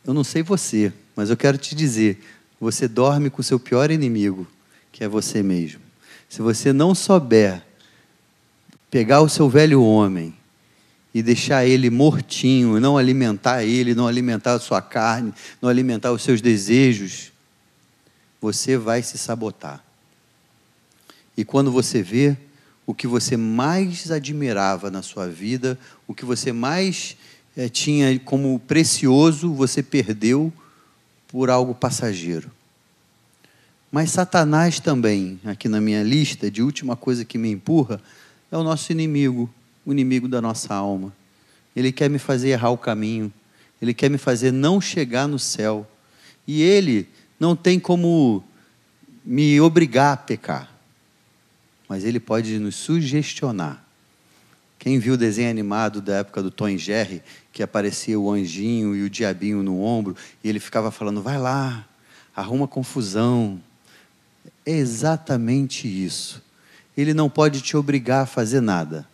Eu 0.05 0.13
não 0.13 0.23
sei 0.23 0.43
você, 0.43 0.91
mas 1.15 1.29
eu 1.29 1.37
quero 1.37 1.57
te 1.57 1.75
dizer: 1.75 2.23
você 2.59 2.87
dorme 2.87 3.29
com 3.29 3.41
o 3.41 3.43
seu 3.43 3.59
pior 3.59 3.91
inimigo, 3.91 4.47
que 4.91 5.03
é 5.03 5.07
você 5.07 5.41
mesmo. 5.43 5.81
Se 6.29 6.41
você 6.41 6.73
não 6.73 6.95
souber 6.95 7.63
pegar 8.89 9.21
o 9.21 9.29
seu 9.29 9.49
velho 9.49 9.83
homem 9.83 10.35
e 11.13 11.21
deixar 11.21 11.65
ele 11.65 11.89
mortinho, 11.89 12.79
não 12.79 12.97
alimentar 12.97 13.63
ele, 13.63 13.93
não 13.93 14.07
alimentar 14.07 14.53
a 14.53 14.59
sua 14.59 14.81
carne, 14.81 15.33
não 15.61 15.69
alimentar 15.69 16.11
os 16.11 16.23
seus 16.23 16.41
desejos, 16.41 17.31
você 18.41 18.77
vai 18.77 19.01
se 19.01 19.17
sabotar. 19.17 19.83
E 21.35 21.45
quando 21.45 21.71
você 21.71 22.01
vê 22.01 22.37
o 22.85 22.93
que 22.93 23.07
você 23.07 23.37
mais 23.37 24.11
admirava 24.11 24.91
na 24.91 25.01
sua 25.01 25.27
vida, 25.27 25.77
o 26.07 26.13
que 26.13 26.25
você 26.25 26.51
mais 26.51 27.15
é, 27.55 27.69
tinha 27.69 28.19
como 28.19 28.59
precioso, 28.59 29.53
você 29.53 29.83
perdeu 29.83 30.51
por 31.27 31.49
algo 31.49 31.73
passageiro. 31.73 32.51
Mas 33.91 34.09
Satanás 34.09 34.79
também, 34.79 35.39
aqui 35.45 35.69
na 35.69 35.79
minha 35.79 36.01
lista, 36.01 36.49
de 36.49 36.63
última 36.63 36.95
coisa 36.95 37.23
que 37.23 37.37
me 37.37 37.51
empurra, 37.51 38.01
é 38.51 38.57
o 38.57 38.63
nosso 38.63 38.91
inimigo, 38.91 39.47
o 39.85 39.91
inimigo 39.91 40.27
da 40.27 40.41
nossa 40.41 40.73
alma. 40.73 41.13
Ele 41.75 41.91
quer 41.91 42.09
me 42.09 42.17
fazer 42.17 42.49
errar 42.49 42.71
o 42.71 42.77
caminho, 42.77 43.31
ele 43.81 43.93
quer 43.93 44.09
me 44.09 44.17
fazer 44.17 44.51
não 44.51 44.81
chegar 44.81 45.27
no 45.27 45.37
céu. 45.37 45.87
E 46.47 46.61
ele 46.61 47.07
não 47.39 47.55
tem 47.55 47.79
como 47.79 48.43
me 49.23 49.59
obrigar 49.61 50.13
a 50.13 50.17
pecar, 50.17 50.73
mas 51.87 52.03
ele 52.03 52.19
pode 52.19 52.57
nos 52.59 52.75
sugestionar. 52.75 53.82
Quem 54.83 54.99
viu 54.99 55.13
o 55.13 55.17
desenho 55.17 55.49
animado 55.49 56.01
da 56.01 56.15
época 56.15 56.43
do 56.43 56.51
Tom 56.51 56.67
e 56.67 56.77
Jerry, 56.77 57.23
que 57.53 57.63
aparecia 57.63 58.19
o 58.19 58.29
anjinho 58.29 58.93
e 58.93 59.03
o 59.03 59.09
diabinho 59.09 59.63
no 59.63 59.81
ombro, 59.81 60.13
e 60.43 60.49
ele 60.49 60.59
ficava 60.59 60.91
falando: 60.91 61.21
vai 61.21 61.37
lá, 61.37 61.87
arruma 62.35 62.67
confusão. 62.67 63.61
É 64.65 64.73
exatamente 64.73 65.87
isso. 65.87 66.43
Ele 66.97 67.13
não 67.13 67.29
pode 67.29 67.61
te 67.61 67.77
obrigar 67.77 68.23
a 68.23 68.25
fazer 68.25 68.59
nada, 68.59 69.07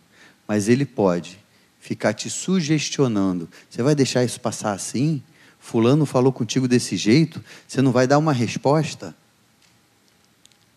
mas 0.44 0.68
ele 0.68 0.84
pode 0.84 1.38
ficar 1.78 2.14
te 2.14 2.28
sugestionando. 2.28 3.48
Você 3.70 3.80
vai 3.80 3.94
deixar 3.94 4.24
isso 4.24 4.40
passar 4.40 4.72
assim? 4.72 5.22
Fulano 5.60 6.04
falou 6.04 6.32
contigo 6.32 6.66
desse 6.66 6.96
jeito? 6.96 7.40
Você 7.68 7.80
não 7.80 7.92
vai 7.92 8.08
dar 8.08 8.18
uma 8.18 8.32
resposta? 8.32 9.14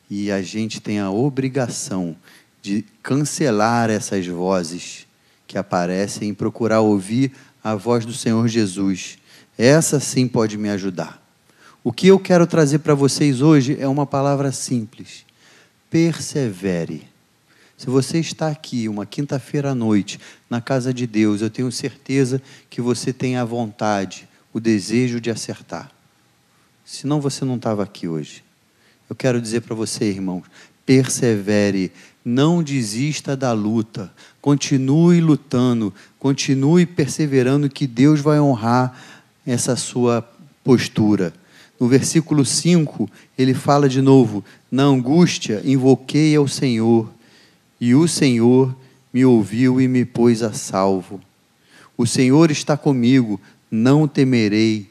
E 0.07 0.31
a 0.31 0.43
gente 0.43 0.79
tem 0.79 0.99
a 0.99 1.09
obrigação 1.09 2.15
de 2.63 2.85
cancelar 3.03 3.89
essas 3.89 4.25
vozes 4.25 5.05
que 5.45 5.57
aparecem 5.57 6.29
e 6.29 6.33
procurar 6.33 6.79
ouvir 6.79 7.33
a 7.61 7.75
voz 7.75 8.05
do 8.05 8.13
Senhor 8.13 8.47
Jesus. 8.47 9.17
Essa 9.57 9.99
sim 9.99 10.29
pode 10.29 10.57
me 10.57 10.69
ajudar. 10.69 11.21
O 11.83 11.91
que 11.91 12.07
eu 12.07 12.17
quero 12.17 12.47
trazer 12.47 12.79
para 12.79 12.95
vocês 12.95 13.41
hoje 13.41 13.75
é 13.77 13.85
uma 13.85 14.05
palavra 14.05 14.49
simples: 14.53 15.25
persevere. 15.89 17.05
Se 17.77 17.87
você 17.87 18.19
está 18.19 18.47
aqui 18.47 18.87
uma 18.87 19.05
quinta-feira 19.05 19.71
à 19.71 19.75
noite 19.75 20.17
na 20.49 20.61
casa 20.61 20.93
de 20.93 21.05
Deus, 21.05 21.41
eu 21.41 21.49
tenho 21.49 21.69
certeza 21.69 22.41
que 22.69 22.79
você 22.79 23.11
tem 23.11 23.35
a 23.35 23.43
vontade, 23.43 24.25
o 24.53 24.59
desejo 24.61 25.19
de 25.19 25.29
acertar. 25.29 25.91
Senão 26.85 27.19
você 27.19 27.43
não 27.43 27.57
estava 27.57 27.83
aqui 27.83 28.07
hoje. 28.07 28.41
Eu 29.09 29.17
quero 29.17 29.41
dizer 29.41 29.61
para 29.61 29.75
você, 29.75 30.05
irmãos, 30.05 30.43
persevere, 30.85 31.91
não 32.23 32.63
desista 32.63 33.35
da 33.35 33.51
luta, 33.51 34.11
continue 34.41 35.19
lutando, 35.19 35.93
continue 36.17 36.85
perseverando, 36.85 37.69
que 37.69 37.85
Deus 37.85 38.21
vai 38.21 38.39
honrar 38.39 38.97
essa 39.45 39.75
sua 39.75 40.27
postura. 40.63 41.33
No 41.79 41.87
versículo 41.87 42.45
5, 42.45 43.09
ele 43.37 43.53
fala 43.53 43.89
de 43.89 44.01
novo: 44.01 44.43
Na 44.71 44.83
angústia 44.83 45.61
invoquei 45.65 46.35
ao 46.35 46.47
Senhor, 46.47 47.11
e 47.79 47.93
o 47.93 48.07
Senhor 48.07 48.73
me 49.13 49.25
ouviu 49.25 49.81
e 49.81 49.87
me 49.87 50.05
pôs 50.05 50.41
a 50.41 50.53
salvo. 50.53 51.19
O 51.97 52.07
Senhor 52.07 52.49
está 52.49 52.77
comigo, 52.77 53.39
não 53.69 54.07
temerei. 54.07 54.89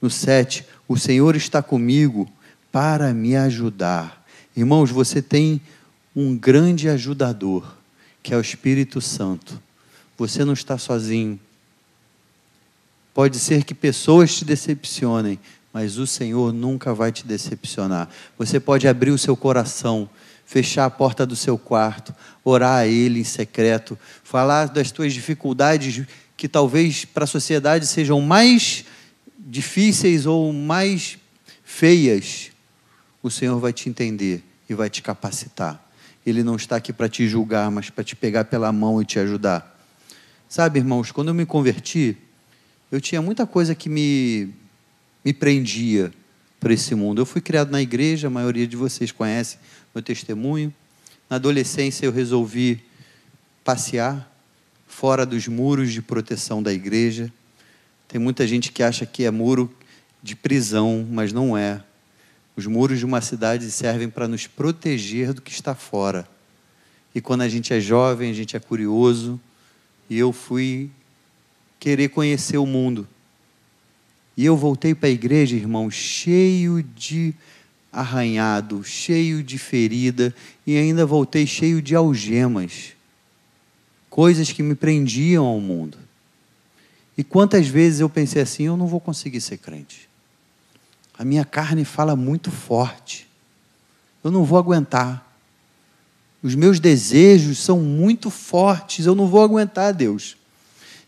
No 0.00 0.10
7, 0.10 0.64
o 0.88 0.96
Senhor 0.96 1.36
está 1.36 1.62
comigo 1.62 2.28
para 2.72 3.12
me 3.12 3.36
ajudar. 3.36 4.24
Irmãos, 4.56 4.90
você 4.90 5.22
tem 5.22 5.60
um 6.14 6.36
grande 6.36 6.88
ajudador, 6.88 7.76
que 8.22 8.34
é 8.34 8.36
o 8.36 8.40
Espírito 8.40 9.00
Santo. 9.00 9.60
Você 10.16 10.44
não 10.44 10.52
está 10.52 10.76
sozinho. 10.78 11.40
Pode 13.14 13.38
ser 13.38 13.64
que 13.64 13.74
pessoas 13.74 14.34
te 14.34 14.44
decepcionem, 14.44 15.38
mas 15.72 15.98
o 15.98 16.06
Senhor 16.06 16.52
nunca 16.52 16.94
vai 16.94 17.10
te 17.10 17.26
decepcionar. 17.26 18.08
Você 18.38 18.60
pode 18.60 18.86
abrir 18.86 19.10
o 19.10 19.18
seu 19.18 19.36
coração, 19.36 20.08
fechar 20.44 20.84
a 20.84 20.90
porta 20.90 21.26
do 21.26 21.34
seu 21.34 21.58
quarto, 21.58 22.14
orar 22.44 22.80
a 22.80 22.86
Ele 22.86 23.20
em 23.20 23.24
secreto, 23.24 23.98
falar 24.22 24.66
das 24.66 24.90
tuas 24.90 25.12
dificuldades 25.12 26.06
que 26.36 26.48
talvez 26.48 27.04
para 27.04 27.24
a 27.24 27.26
sociedade 27.26 27.86
sejam 27.86 28.20
mais 28.20 28.84
difíceis 29.38 30.26
ou 30.26 30.52
mais 30.52 31.18
feias. 31.64 32.50
O 33.22 33.30
Senhor 33.30 33.58
vai 33.58 33.72
te 33.72 33.88
entender 33.88 34.42
e 34.68 34.74
vai 34.74 34.90
te 34.90 35.02
capacitar. 35.02 35.91
Ele 36.24 36.42
não 36.42 36.56
está 36.56 36.76
aqui 36.76 36.92
para 36.92 37.08
te 37.08 37.28
julgar, 37.28 37.70
mas 37.70 37.90
para 37.90 38.04
te 38.04 38.14
pegar 38.14 38.44
pela 38.44 38.72
mão 38.72 39.00
e 39.00 39.04
te 39.04 39.18
ajudar. 39.18 39.78
Sabe, 40.48 40.78
irmãos, 40.78 41.10
quando 41.10 41.28
eu 41.28 41.34
me 41.34 41.46
converti, 41.46 42.16
eu 42.90 43.00
tinha 43.00 43.22
muita 43.22 43.46
coisa 43.46 43.74
que 43.74 43.88
me, 43.88 44.50
me 45.24 45.32
prendia 45.32 46.12
para 46.60 46.72
esse 46.72 46.94
mundo. 46.94 47.20
Eu 47.20 47.26
fui 47.26 47.40
criado 47.40 47.70
na 47.70 47.82
igreja, 47.82 48.28
a 48.28 48.30
maioria 48.30 48.66
de 48.66 48.76
vocês 48.76 49.10
conhece 49.10 49.58
meu 49.94 50.02
testemunho. 50.02 50.72
Na 51.28 51.36
adolescência, 51.36 52.06
eu 52.06 52.12
resolvi 52.12 52.82
passear 53.64 54.30
fora 54.86 55.24
dos 55.24 55.48
muros 55.48 55.92
de 55.92 56.02
proteção 56.02 56.62
da 56.62 56.72
igreja. 56.72 57.32
Tem 58.06 58.20
muita 58.20 58.46
gente 58.46 58.70
que 58.70 58.82
acha 58.82 59.06
que 59.06 59.24
é 59.24 59.30
muro 59.30 59.74
de 60.22 60.36
prisão, 60.36 61.06
mas 61.10 61.32
não 61.32 61.56
é. 61.56 61.82
Os 62.56 62.66
muros 62.66 62.98
de 62.98 63.04
uma 63.04 63.20
cidade 63.20 63.70
servem 63.70 64.08
para 64.08 64.28
nos 64.28 64.46
proteger 64.46 65.32
do 65.32 65.40
que 65.40 65.50
está 65.50 65.74
fora. 65.74 66.28
E 67.14 67.20
quando 67.20 67.42
a 67.42 67.48
gente 67.48 67.72
é 67.72 67.80
jovem, 67.80 68.30
a 68.30 68.34
gente 68.34 68.56
é 68.56 68.60
curioso, 68.60 69.40
e 70.08 70.18
eu 70.18 70.32
fui 70.32 70.90
querer 71.78 72.08
conhecer 72.08 72.58
o 72.58 72.66
mundo. 72.66 73.08
E 74.36 74.44
eu 74.44 74.56
voltei 74.56 74.94
para 74.94 75.08
a 75.08 75.12
igreja, 75.12 75.56
irmão, 75.56 75.90
cheio 75.90 76.82
de 76.82 77.34
arranhado, 77.92 78.82
cheio 78.82 79.42
de 79.42 79.58
ferida 79.58 80.34
e 80.66 80.78
ainda 80.78 81.04
voltei 81.04 81.46
cheio 81.46 81.82
de 81.82 81.94
algemas, 81.94 82.94
coisas 84.08 84.50
que 84.50 84.62
me 84.62 84.74
prendiam 84.74 85.44
ao 85.44 85.60
mundo. 85.60 85.98
E 87.16 87.22
quantas 87.22 87.66
vezes 87.68 88.00
eu 88.00 88.08
pensei 88.08 88.40
assim: 88.40 88.64
eu 88.64 88.76
não 88.76 88.86
vou 88.86 89.00
conseguir 89.00 89.40
ser 89.40 89.58
crente. 89.58 90.08
A 91.18 91.24
minha 91.24 91.44
carne 91.44 91.84
fala 91.84 92.16
muito 92.16 92.50
forte. 92.50 93.28
Eu 94.22 94.30
não 94.30 94.44
vou 94.44 94.58
aguentar. 94.58 95.26
Os 96.42 96.54
meus 96.54 96.80
desejos 96.80 97.58
são 97.58 97.80
muito 97.80 98.30
fortes, 98.30 99.06
eu 99.06 99.14
não 99.14 99.28
vou 99.28 99.42
aguentar, 99.42 99.94
Deus. 99.94 100.36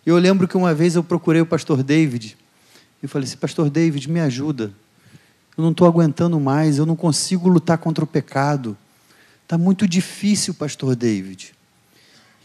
Eu 0.06 0.16
lembro 0.18 0.46
que 0.46 0.56
uma 0.56 0.74
vez 0.74 0.94
eu 0.94 1.02
procurei 1.02 1.40
o 1.40 1.46
pastor 1.46 1.82
David 1.82 2.36
e 3.02 3.08
falei 3.08 3.26
assim: 3.26 3.36
Pastor 3.36 3.68
David, 3.68 4.08
me 4.10 4.20
ajuda. 4.20 4.72
Eu 5.56 5.62
não 5.62 5.70
estou 5.70 5.86
aguentando 5.86 6.38
mais, 6.38 6.78
eu 6.78 6.86
não 6.86 6.96
consigo 6.96 7.48
lutar 7.48 7.78
contra 7.78 8.04
o 8.04 8.06
pecado. 8.06 8.76
Está 9.42 9.56
muito 9.56 9.86
difícil, 9.86 10.54
pastor 10.54 10.96
David. 10.96 11.54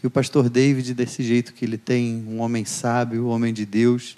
E 0.02 0.06
o 0.06 0.10
pastor 0.10 0.48
David, 0.48 0.94
desse 0.94 1.22
jeito 1.22 1.52
que 1.52 1.64
ele 1.64 1.76
tem, 1.76 2.24
um 2.26 2.40
homem 2.40 2.64
sábio, 2.64 3.26
um 3.26 3.28
homem 3.28 3.52
de 3.52 3.66
Deus, 3.66 4.16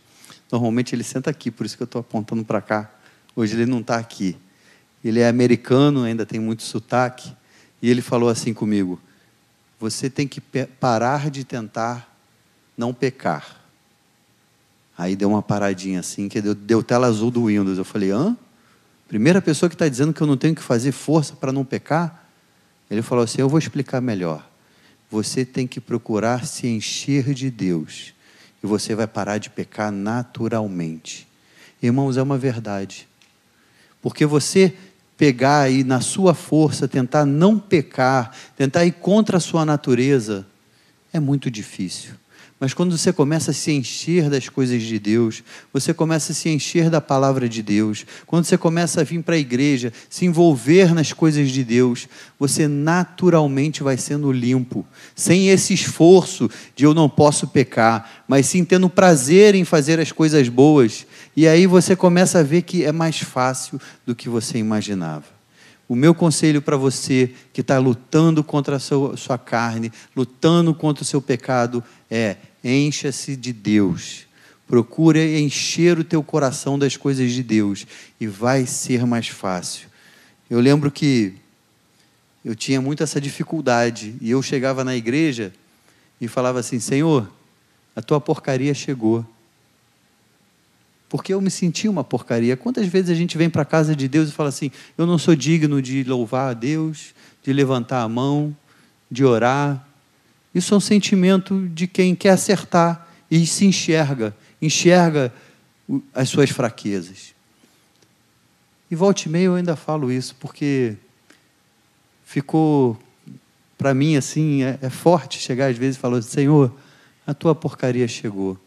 normalmente 0.51 0.95
ele 0.95 1.03
senta 1.03 1.31
aqui, 1.31 1.51
por 1.51 1.67
isso 1.67 1.77
que 1.77 1.83
eu 1.83 1.87
estou 1.87 2.01
apontando 2.01 2.45
para 2.45 2.61
cá. 2.61 2.91
Hoje 3.35 3.55
ele 3.55 3.67
não 3.67 3.81
está 3.81 3.97
aqui. 3.97 4.37
Ele 5.05 5.21
é 5.21 5.29
americano, 5.29 6.05
ainda 6.05 6.25
tem 6.25 6.39
muito 6.39 6.63
sotaque. 6.63 7.33
E 7.81 7.91
ele 7.91 8.03
falou 8.03 8.29
assim 8.29 8.55
comigo: 8.55 9.01
Você 9.81 10.09
tem 10.09 10.29
que 10.29 10.41
parar 10.41 11.31
de 11.31 11.45
tentar 11.45 12.15
não 12.77 12.95
pecar. 12.95 13.61
Aí 14.97 15.17
deu 15.17 15.31
uma 15.31 15.43
paradinha 15.43 16.01
assim, 16.01 16.29
que 16.29 16.41
deu, 16.41 16.55
deu 16.55 16.83
tela 16.83 17.07
azul 17.07 17.31
do 17.31 17.47
Windows. 17.47 17.79
Eu 17.79 17.85
falei: 17.85 18.11
Hã? 18.11 18.37
Primeira 19.09 19.43
pessoa 19.43 19.69
que 19.69 19.75
está 19.75 19.89
dizendo 19.89 20.13
que 20.13 20.21
eu 20.21 20.27
não 20.27 20.37
tenho 20.37 20.55
que 20.55 20.63
fazer 20.63 20.93
força 20.93 21.35
para 21.35 21.53
não 21.53 21.65
pecar? 21.65 22.29
Ele 22.91 23.03
falou 23.03 23.25
assim: 23.25 23.41
Eu 23.41 23.49
vou 23.49 23.59
explicar 23.59 24.01
melhor. 24.01 24.49
Você 25.11 25.45
tem 25.45 25.67
que 25.67 25.81
procurar 25.81 26.47
se 26.47 26.67
encher 26.67 27.35
de 27.35 27.51
Deus. 27.51 28.15
E 28.63 28.67
você 28.67 28.95
vai 28.95 29.07
parar 29.07 29.39
de 29.39 29.51
pecar 29.51 29.91
naturalmente. 29.91 31.27
Irmãos, 31.83 32.17
é 32.17 32.23
uma 32.23 32.39
verdade. 32.39 33.09
Porque 34.03 34.27
você 34.27 34.75
pegar 35.17 35.61
aí 35.61 35.85
na 35.85 36.01
sua 36.01 36.35
força, 36.35 36.89
tentar 36.89 37.25
não 37.25 37.59
pecar, 37.59 38.37
tentar 38.57 38.85
ir 38.85 38.93
contra 38.93 39.37
a 39.37 39.41
sua 39.41 39.65
natureza, 39.65 40.45
é 41.13 41.21
muito 41.21 41.51
difícil. 41.51 42.15
Mas 42.63 42.73
quando 42.73 42.97
você 42.97 43.13
começa 43.13 43.51
a 43.51 43.55
se 43.55 43.73
encher 43.73 44.31
das 44.31 44.49
coisas 44.49 44.85
de 44.85 44.97
Deus, 44.97 45.43
você 45.73 45.93
começa 45.93 46.31
a 46.31 46.35
se 46.35 46.49
encher 46.49 46.89
da 46.89 47.01
palavra 47.01 47.49
de 47.49 47.61
Deus, 47.61 48.07
quando 48.25 48.45
você 48.45 48.57
começa 48.57 49.01
a 49.01 49.05
vir 49.05 49.21
para 49.21 49.35
a 49.35 49.39
igreja, 49.39 49.93
se 50.09 50.27
envolver 50.27 50.95
nas 50.95 51.13
coisas 51.13 51.51
de 51.51 51.65
Deus, 51.65 52.07
você 52.39 52.69
naturalmente 52.69 53.83
vai 53.83 53.97
sendo 53.97 54.31
limpo, 54.31 54.87
sem 55.13 55.49
esse 55.49 55.75
esforço 55.75 56.49
de 56.77 56.85
eu 56.85 56.95
não 56.95 57.09
posso 57.09 57.49
pecar, 57.49 58.23
mas 58.29 58.47
sim 58.47 58.65
tendo 58.65 58.89
prazer 58.89 59.57
em 59.57 59.65
fazer 59.65 59.99
as 59.99 60.13
coisas 60.13 60.49
boas 60.49 61.05
e 61.37 61.49
aí 61.49 61.67
você 61.67 61.97
começa 61.97 62.39
a 62.39 62.45
ver 62.45 62.63
que 62.63 62.85
é 62.85 62.93
mais 62.93 63.19
fácil 63.19 63.81
do 64.07 64.15
que 64.15 64.29
você 64.29 64.57
imaginava. 64.59 65.25
O 65.89 65.97
meu 65.97 66.15
conselho 66.15 66.63
para 66.63 66.77
você 66.77 67.35
que 67.53 67.61
está 67.61 67.77
lutando 67.79 68.45
contra 68.45 68.77
a 68.77 68.79
sua, 68.79 69.17
sua 69.17 69.37
carne, 69.37 69.93
lutando 70.15 70.73
contra 70.73 71.03
o 71.03 71.07
seu 71.07 71.21
pecado, 71.21 71.83
é 72.09 72.37
encha-se 72.63 73.37
de 73.37 73.53
Deus. 73.53 74.27
Procure 74.67 75.39
encher 75.41 75.99
o 75.99 76.05
teu 76.05 76.23
coração 76.23 76.79
das 76.79 76.97
coisas 76.97 77.33
de 77.33 77.43
Deus 77.43 77.87
e 78.21 78.27
vai 78.27 78.67
ser 78.67 79.05
mais 79.07 79.29
fácil. 79.29 79.89
Eu 80.49 80.61
lembro 80.61 80.91
que 80.91 81.35
eu 82.45 82.55
tinha 82.55 82.81
muito 82.81 83.03
essa 83.03 83.21
dificuldade 83.21 84.15
e 84.21 84.31
eu 84.31 84.43
chegava 84.43 84.83
na 84.83 84.97
igreja 84.97 85.53
e 86.21 86.29
falava 86.29 86.61
assim: 86.61 86.79
Senhor, 86.79 87.31
a 87.95 88.03
tua 88.03 88.21
porcaria 88.21 88.73
chegou 88.73 89.27
porque 91.13 91.35
eu 91.35 91.43
me 91.43 91.51
sentia 91.51 91.91
uma 91.91 92.03
porcaria. 92.03 92.57
Quantas 92.57 92.87
vezes 92.87 93.11
a 93.11 93.15
gente 93.15 93.37
vem 93.37 93.51
para 93.51 93.61
a 93.61 93.67
casa 93.67 93.95
de 93.95 94.09
Deus 94.09 94.31
e 94.31 94.33
fala 94.33 94.49
assim: 94.49 94.71
eu 94.97 95.05
não 95.05 95.19
sou 95.19 95.37
digno 95.37 95.83
de 95.83 96.03
louvar 96.05 96.53
a 96.53 96.55
Deus, 96.55 97.15
de 97.43 97.53
levantar 97.53 98.01
a 98.01 98.09
mão, 98.09 98.57
de 99.11 99.23
orar. 99.23 99.87
Isso 100.55 100.75
é 100.75 100.77
um 100.77 100.81
sentimento 100.81 101.69
de 101.69 101.87
quem 101.87 102.15
quer 102.15 102.31
acertar 102.31 103.09
e 103.31 103.47
se 103.47 103.65
enxerga, 103.65 104.37
enxerga 104.61 105.33
as 106.15 106.29
suas 106.29 106.51
fraquezas. 106.51 107.35
E 108.91 108.95
volte 108.95 109.27
e 109.27 109.29
meia 109.31 109.45
eu 109.45 109.55
ainda 109.55 109.75
falo 109.75 110.13
isso, 110.13 110.37
porque 110.39 110.97
ficou, 112.27 112.99
para 113.79 113.95
mim, 113.95 114.17
assim, 114.17 114.63
é, 114.63 114.79
é, 114.83 114.91
forte 114.91 115.39
chegar 115.39 115.71
às 115.71 115.79
vezes 115.79 115.97
e 115.97 115.99
falar: 115.99 116.21
Senhor, 116.21 116.71
a 117.27 117.33
tua 117.33 117.55
porcaria 117.55 118.07
chegou. 118.07 118.59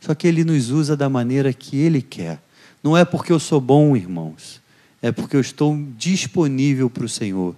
Só 0.00 0.14
que 0.14 0.28
Ele 0.28 0.44
nos 0.44 0.70
usa 0.70 0.96
da 0.96 1.08
maneira 1.08 1.52
que 1.52 1.76
Ele 1.76 2.00
quer. 2.00 2.40
Não 2.82 2.96
é 2.96 3.04
porque 3.04 3.32
eu 3.32 3.40
sou 3.40 3.60
bom, 3.60 3.96
irmãos, 3.96 4.60
é 5.02 5.10
porque 5.10 5.34
eu 5.34 5.40
estou 5.40 5.76
disponível 5.96 6.88
para 6.88 7.04
o 7.04 7.08
Senhor. 7.08 7.56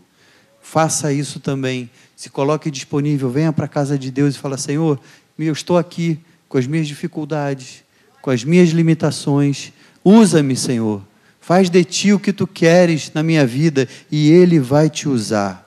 Faça 0.70 1.10
isso 1.10 1.40
também. 1.40 1.90
Se 2.14 2.28
coloque 2.28 2.70
disponível, 2.70 3.30
venha 3.30 3.50
para 3.50 3.64
a 3.64 3.68
casa 3.68 3.98
de 3.98 4.10
Deus 4.10 4.34
e 4.34 4.38
fala: 4.38 4.58
Senhor, 4.58 5.00
eu 5.38 5.50
estou 5.54 5.78
aqui 5.78 6.20
com 6.46 6.58
as 6.58 6.66
minhas 6.66 6.86
dificuldades, 6.86 7.82
com 8.20 8.28
as 8.28 8.44
minhas 8.44 8.68
limitações. 8.68 9.72
Usa-me, 10.04 10.54
Senhor. 10.54 11.02
Faz 11.40 11.70
de 11.70 11.82
ti 11.84 12.12
o 12.12 12.20
que 12.20 12.34
tu 12.34 12.46
queres 12.46 13.10
na 13.14 13.22
minha 13.22 13.46
vida 13.46 13.88
e 14.10 14.30
Ele 14.30 14.60
vai 14.60 14.90
te 14.90 15.08
usar. 15.08 15.66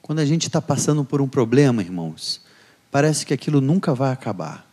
Quando 0.00 0.20
a 0.20 0.24
gente 0.24 0.46
está 0.46 0.62
passando 0.62 1.04
por 1.04 1.20
um 1.20 1.26
problema, 1.26 1.82
irmãos, 1.82 2.40
parece 2.88 3.26
que 3.26 3.34
aquilo 3.34 3.60
nunca 3.60 3.92
vai 3.96 4.12
acabar. 4.12 4.64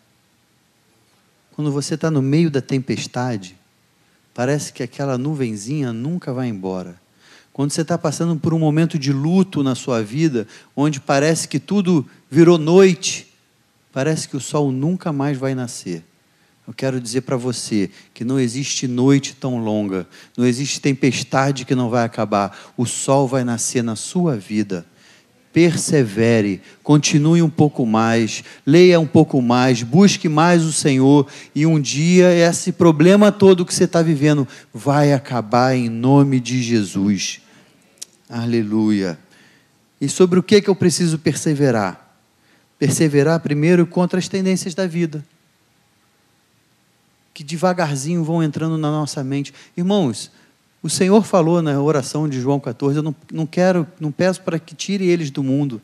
Quando 1.56 1.71
você 1.71 1.95
está 1.95 2.12
no 2.12 2.21
meio 2.21 2.52
da 2.52 2.62
tempestade, 2.62 3.58
parece 4.36 4.71
que 4.71 4.84
aquela 4.84 5.17
nuvenzinha 5.17 5.91
nunca 5.91 6.32
vai 6.32 6.47
embora. 6.47 7.02
Quando 7.54 7.72
você 7.72 7.82
está 7.82 7.98
passando 7.98 8.36
por 8.38 8.54
um 8.54 8.60
momento 8.60 8.98
de 8.98 9.12
luto 9.12 9.62
na 9.62 9.76
sua 9.76 10.02
vida, 10.02 10.48
onde 10.76 11.00
parece 11.00 11.48
que 11.48 11.60
tudo 11.60 12.08
virou 12.30 12.58
noite, 12.58 13.28
parece 13.92 14.28
que 14.28 14.38
o 14.38 14.40
sol 14.40 14.72
nunca 14.72 15.12
mais 15.12 15.38
vai 15.38 15.54
nascer. 15.54 16.04
Eu 16.68 16.74
quero 16.74 17.02
dizer 17.02 17.22
para 17.22 17.36
você 17.36 17.90
que 18.14 18.24
não 18.24 18.40
existe 18.40 18.88
noite 18.88 19.36
tão 19.36 19.58
longa, 19.58 20.08
não 20.38 20.46
existe 20.46 20.80
tempestade 20.80 21.66
que 21.66 21.76
não 21.76 21.90
vai 21.90 22.06
acabar. 22.06 22.72
O 22.78 22.86
sol 22.86 23.28
vai 23.28 23.44
nascer 23.44 23.84
na 23.84 23.96
sua 23.96 24.38
vida 24.38 24.86
persevere, 25.54 26.62
continue 26.84 27.42
um 27.42 27.50
pouco 27.50 27.86
mais, 27.86 28.44
leia 28.66 29.00
um 29.00 29.08
pouco 29.08 29.42
mais, 29.42 29.84
busque 29.84 30.30
mais 30.30 30.64
o 30.64 30.72
Senhor 30.72 31.28
e 31.54 31.66
um 31.66 31.80
dia 31.80 32.32
esse 32.34 32.72
problema 32.72 33.32
todo 33.32 33.66
que 33.66 33.74
você 33.74 33.84
está 33.84 34.02
vivendo 34.02 34.48
vai 34.74 35.14
acabar 35.14 35.76
em 35.76 35.90
nome 35.90 36.40
de 36.40 36.62
Jesus. 36.64 37.42
Aleluia. 38.30 39.20
E 40.00 40.08
sobre 40.08 40.40
o 40.40 40.44
que, 40.44 40.62
que 40.62 40.70
eu 40.70 40.76
preciso 40.76 41.20
perseverar? 41.20 42.16
Perseverar 42.80 43.40
primeiro 43.42 43.86
contra 43.86 44.18
as 44.18 44.28
tendências 44.28 44.74
da 44.74 44.88
vida. 44.88 45.24
que 47.34 47.44
devagarzinho 47.44 48.24
vão 48.24 48.44
entrando 48.44 48.78
na 48.78 48.92
nossa 48.92 49.24
mente. 49.24 49.54
Irmãos, 49.76 50.32
o 50.84 50.89
Senhor 50.89 51.24
falou 51.24 51.62
na 51.62 51.80
oração 51.80 52.28
de 52.28 52.39
João 52.39 52.60
14: 52.60 52.98
Eu 52.98 53.04
não, 53.04 53.15
não 53.32 53.46
quero, 53.46 53.88
não 54.00 54.12
peço 54.12 54.41
para 54.41 54.58
que 54.58 54.76
tire 54.76 55.06
eles 55.06 55.30
do 55.30 55.44
mundo. 55.44 55.82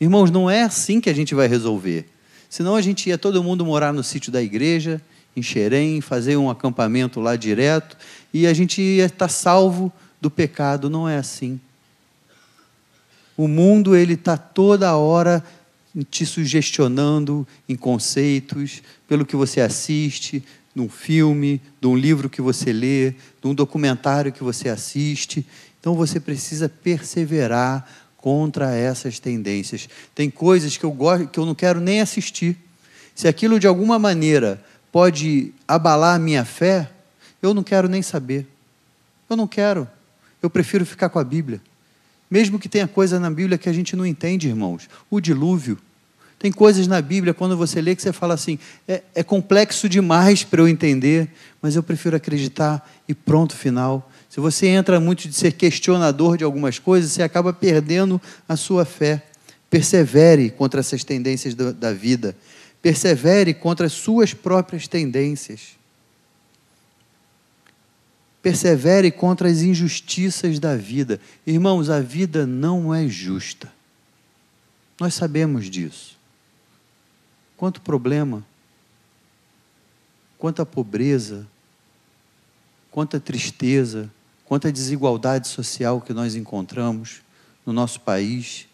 Irmãos, 0.00 0.30
não 0.30 0.50
é 0.50 0.62
assim 0.62 1.00
que 1.00 1.08
a 1.08 1.14
gente 1.14 1.34
vai 1.34 1.48
resolver. 1.48 2.06
Senão 2.50 2.76
a 2.76 2.82
gente 2.82 3.08
ia 3.08 3.16
todo 3.16 3.42
mundo 3.42 3.64
morar 3.64 3.92
no 3.92 4.04
sítio 4.04 4.30
da 4.30 4.42
igreja, 4.42 5.00
em 5.34 5.42
Xerém, 5.42 6.00
fazer 6.00 6.36
um 6.36 6.50
acampamento 6.50 7.20
lá 7.20 7.36
direto, 7.36 7.96
e 8.32 8.46
a 8.46 8.52
gente 8.52 8.80
ia 8.82 9.06
estar 9.06 9.28
salvo 9.28 9.92
do 10.20 10.30
pecado. 10.30 10.90
Não 10.90 11.08
é 11.08 11.16
assim. 11.16 11.58
O 13.36 13.48
mundo 13.48 13.96
ele 13.96 14.14
está 14.14 14.36
toda 14.36 14.94
hora 14.94 15.42
te 16.10 16.26
sugestionando 16.26 17.46
em 17.68 17.76
conceitos, 17.76 18.82
pelo 19.08 19.24
que 19.24 19.36
você 19.36 19.60
assiste, 19.60 20.42
num 20.74 20.88
filme, 20.88 21.60
de 21.80 21.86
um 21.86 21.96
livro 21.96 22.28
que 22.28 22.42
você 22.42 22.72
lê, 22.72 23.10
de 23.10 23.46
um 23.46 23.54
documentário 23.54 24.32
que 24.32 24.42
você 24.42 24.68
assiste. 24.68 25.46
Então 25.80 25.94
você 25.94 26.18
precisa 26.18 26.68
perseverar 26.68 27.88
contra 28.16 28.74
essas 28.74 29.18
tendências. 29.18 29.88
Tem 30.14 30.30
coisas 30.30 30.76
que 30.76 30.84
eu 30.84 30.90
gosto 30.90 31.28
que 31.28 31.38
eu 31.38 31.46
não 31.46 31.54
quero 31.54 31.80
nem 31.80 32.00
assistir. 32.00 32.56
Se 33.14 33.28
aquilo 33.28 33.60
de 33.60 33.66
alguma 33.66 33.98
maneira 33.98 34.64
pode 34.90 35.52
abalar 35.68 36.16
a 36.16 36.18
minha 36.18 36.44
fé, 36.44 36.90
eu 37.42 37.52
não 37.52 37.62
quero 37.62 37.88
nem 37.88 38.00
saber. 38.00 38.46
Eu 39.28 39.36
não 39.36 39.46
quero. 39.46 39.86
Eu 40.42 40.48
prefiro 40.48 40.86
ficar 40.86 41.08
com 41.08 41.18
a 41.18 41.24
Bíblia. 41.24 41.60
Mesmo 42.30 42.58
que 42.58 42.68
tenha 42.68 42.88
coisa 42.88 43.20
na 43.20 43.30
Bíblia 43.30 43.58
que 43.58 43.68
a 43.68 43.72
gente 43.72 43.94
não 43.94 44.04
entende, 44.04 44.48
irmãos. 44.48 44.88
O 45.10 45.20
dilúvio. 45.20 45.78
Tem 46.44 46.52
coisas 46.52 46.86
na 46.86 47.00
Bíblia, 47.00 47.32
quando 47.32 47.56
você 47.56 47.80
lê, 47.80 47.96
que 47.96 48.02
você 48.02 48.12
fala 48.12 48.34
assim: 48.34 48.58
é, 48.86 49.02
é 49.14 49.22
complexo 49.22 49.88
demais 49.88 50.44
para 50.44 50.60
eu 50.60 50.68
entender, 50.68 51.26
mas 51.62 51.74
eu 51.74 51.82
prefiro 51.82 52.14
acreditar 52.14 52.86
e 53.08 53.14
pronto, 53.14 53.56
final. 53.56 54.12
Se 54.28 54.40
você 54.40 54.66
entra 54.66 55.00
muito 55.00 55.26
de 55.26 55.34
ser 55.34 55.52
questionador 55.52 56.36
de 56.36 56.44
algumas 56.44 56.78
coisas, 56.78 57.12
você 57.12 57.22
acaba 57.22 57.50
perdendo 57.50 58.20
a 58.46 58.56
sua 58.56 58.84
fé. 58.84 59.26
Persevere 59.70 60.50
contra 60.50 60.80
essas 60.80 61.02
tendências 61.02 61.54
da 61.54 61.94
vida. 61.94 62.36
Persevere 62.82 63.54
contra 63.54 63.86
as 63.86 63.94
suas 63.94 64.34
próprias 64.34 64.86
tendências. 64.86 65.78
Persevere 68.42 69.10
contra 69.10 69.48
as 69.48 69.62
injustiças 69.62 70.58
da 70.58 70.76
vida. 70.76 71.18
Irmãos, 71.46 71.88
a 71.88 72.00
vida 72.00 72.46
não 72.46 72.94
é 72.94 73.08
justa. 73.08 73.72
Nós 75.00 75.14
sabemos 75.14 75.70
disso. 75.70 76.22
Quanto 77.56 77.80
problema, 77.80 78.44
quanta 80.38 80.66
pobreza, 80.66 81.46
quanta 82.90 83.18
tristeza, 83.18 84.10
quanta 84.44 84.70
desigualdade 84.70 85.48
social 85.48 86.00
que 86.00 86.12
nós 86.12 86.34
encontramos 86.34 87.22
no 87.64 87.72
nosso 87.72 88.00
país. 88.00 88.68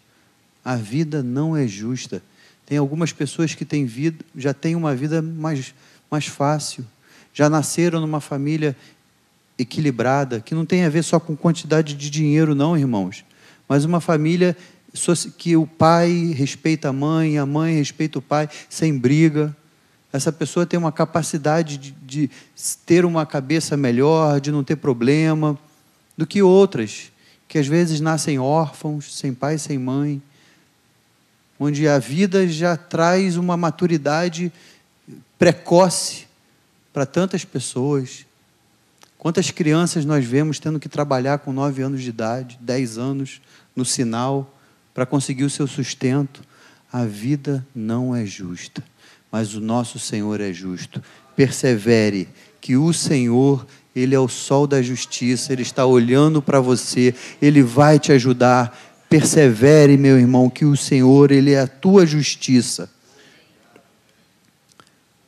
A 0.63 0.75
vida 0.75 1.23
não 1.23 1.55
é 1.55 1.67
justa. 1.67 2.21
Tem 2.65 2.77
algumas 2.77 3.11
pessoas 3.11 3.55
que 3.55 3.65
têm 3.65 3.85
vida, 3.85 4.23
já 4.35 4.53
têm 4.53 4.75
uma 4.75 4.95
vida 4.95 5.21
mais, 5.21 5.73
mais 6.09 6.25
fácil, 6.25 6.85
já 7.33 7.49
nasceram 7.49 7.99
numa 7.99 8.21
família 8.21 8.75
equilibrada, 9.57 10.39
que 10.39 10.55
não 10.55 10.65
tem 10.65 10.85
a 10.85 10.89
ver 10.89 11.03
só 11.03 11.19
com 11.19 11.35
quantidade 11.35 11.93
de 11.93 12.09
dinheiro, 12.09 12.55
não, 12.55 12.77
irmãos, 12.77 13.25
mas 13.67 13.85
uma 13.85 13.99
família 14.01 14.55
que 15.37 15.55
o 15.55 15.65
pai 15.65 16.33
respeita 16.35 16.89
a 16.89 16.93
mãe, 16.93 17.37
a 17.37 17.45
mãe 17.45 17.75
respeita 17.75 18.19
o 18.19 18.21
pai, 18.21 18.49
sem 18.69 18.97
briga. 18.97 19.55
Essa 20.11 20.31
pessoa 20.31 20.65
tem 20.65 20.77
uma 20.77 20.91
capacidade 20.91 21.77
de, 21.77 21.91
de 21.91 22.29
ter 22.85 23.05
uma 23.05 23.25
cabeça 23.25 23.77
melhor, 23.77 24.41
de 24.41 24.51
não 24.51 24.63
ter 24.63 24.75
problema, 24.75 25.57
do 26.17 26.27
que 26.27 26.41
outras, 26.41 27.11
que 27.47 27.57
às 27.57 27.67
vezes 27.67 28.01
nascem 28.01 28.37
órfãos, 28.37 29.15
sem 29.15 29.33
pai, 29.33 29.57
sem 29.57 29.77
mãe, 29.77 30.21
onde 31.59 31.87
a 31.87 31.97
vida 31.97 32.47
já 32.47 32.75
traz 32.75 33.37
uma 33.37 33.55
maturidade 33.55 34.51
precoce 35.37 36.27
para 36.91 37.05
tantas 37.05 37.45
pessoas. 37.45 38.25
Quantas 39.17 39.51
crianças 39.51 40.03
nós 40.03 40.25
vemos 40.25 40.59
tendo 40.59 40.79
que 40.79 40.89
trabalhar 40.89 41.39
com 41.39 41.53
nove 41.53 41.81
anos 41.81 42.01
de 42.01 42.09
idade, 42.09 42.57
dez 42.59 42.97
anos 42.97 43.39
no 43.75 43.85
sinal, 43.85 44.57
para 44.93 45.05
conseguir 45.05 45.43
o 45.43 45.49
seu 45.49 45.67
sustento? 45.67 46.41
A 46.91 47.05
vida 47.05 47.65
não 47.73 48.15
é 48.15 48.25
justa, 48.25 48.83
mas 49.31 49.55
o 49.55 49.61
nosso 49.61 49.97
Senhor 49.97 50.41
é 50.41 50.51
justo. 50.51 51.01
Persevere, 51.35 52.27
que 52.59 52.75
o 52.75 52.91
Senhor, 52.91 53.65
Ele 53.95 54.13
é 54.13 54.19
o 54.19 54.27
sol 54.27 54.67
da 54.67 54.81
justiça, 54.81 55.53
Ele 55.53 55.61
está 55.61 55.85
olhando 55.85 56.41
para 56.41 56.59
você, 56.59 57.15
Ele 57.41 57.63
vai 57.63 57.97
te 57.97 58.11
ajudar. 58.11 58.77
Persevere, 59.09 59.97
meu 59.97 60.17
irmão, 60.17 60.49
que 60.49 60.65
o 60.65 60.75
Senhor, 60.75 61.31
Ele 61.31 61.51
é 61.51 61.61
a 61.61 61.67
tua 61.67 62.05
justiça. 62.05 62.89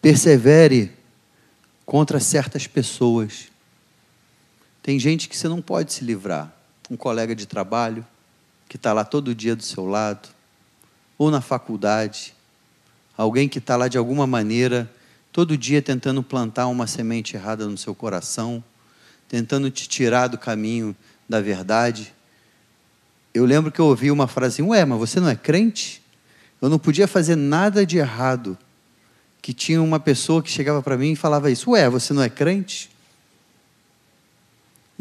Persevere 0.01 0.91
contra 1.85 2.19
certas 2.19 2.67
pessoas 2.67 3.53
tem 4.83 4.99
gente 4.99 5.29
que 5.29 5.37
você 5.37 5.47
não 5.47 5.61
pode 5.61 5.93
se 5.93 6.03
livrar. 6.03 6.53
Um 6.91 6.97
colega 6.97 7.33
de 7.33 7.47
trabalho 7.47 8.05
que 8.73 8.77
está 8.77 8.91
lá 8.91 9.05
todo 9.05 9.35
dia 9.35 9.55
do 9.55 9.61
seu 9.61 9.85
lado, 9.85 10.29
ou 11.15 11.29
na 11.29 11.41
faculdade, 11.41 12.33
alguém 13.15 13.47
que 13.47 13.59
está 13.59 13.75
lá 13.75 13.87
de 13.87 13.99
alguma 13.99 14.25
maneira, 14.25 14.91
todo 15.31 15.55
dia 15.55 15.79
tentando 15.79 16.23
plantar 16.23 16.65
uma 16.65 16.87
semente 16.87 17.35
errada 17.35 17.67
no 17.67 17.77
seu 17.77 17.93
coração, 17.93 18.63
tentando 19.29 19.69
te 19.69 19.87
tirar 19.87 20.25
do 20.25 20.39
caminho 20.39 20.95
da 21.29 21.39
verdade. 21.39 22.15
Eu 23.31 23.45
lembro 23.45 23.71
que 23.71 23.79
eu 23.79 23.85
ouvi 23.85 24.09
uma 24.09 24.27
frase 24.27 24.55
assim: 24.55 24.71
Ué, 24.71 24.83
mas 24.85 24.97
você 24.97 25.19
não 25.19 25.29
é 25.29 25.35
crente? 25.35 26.01
Eu 26.59 26.67
não 26.67 26.79
podia 26.79 27.07
fazer 27.07 27.35
nada 27.35 27.85
de 27.85 27.99
errado. 27.99 28.57
Que 29.39 29.53
tinha 29.53 29.83
uma 29.83 29.99
pessoa 29.99 30.41
que 30.41 30.49
chegava 30.49 30.81
para 30.81 30.97
mim 30.97 31.11
e 31.11 31.15
falava 31.15 31.51
isso: 31.51 31.69
Ué, 31.69 31.87
você 31.91 32.11
não 32.11 32.23
é 32.23 32.29
crente? 32.29 32.89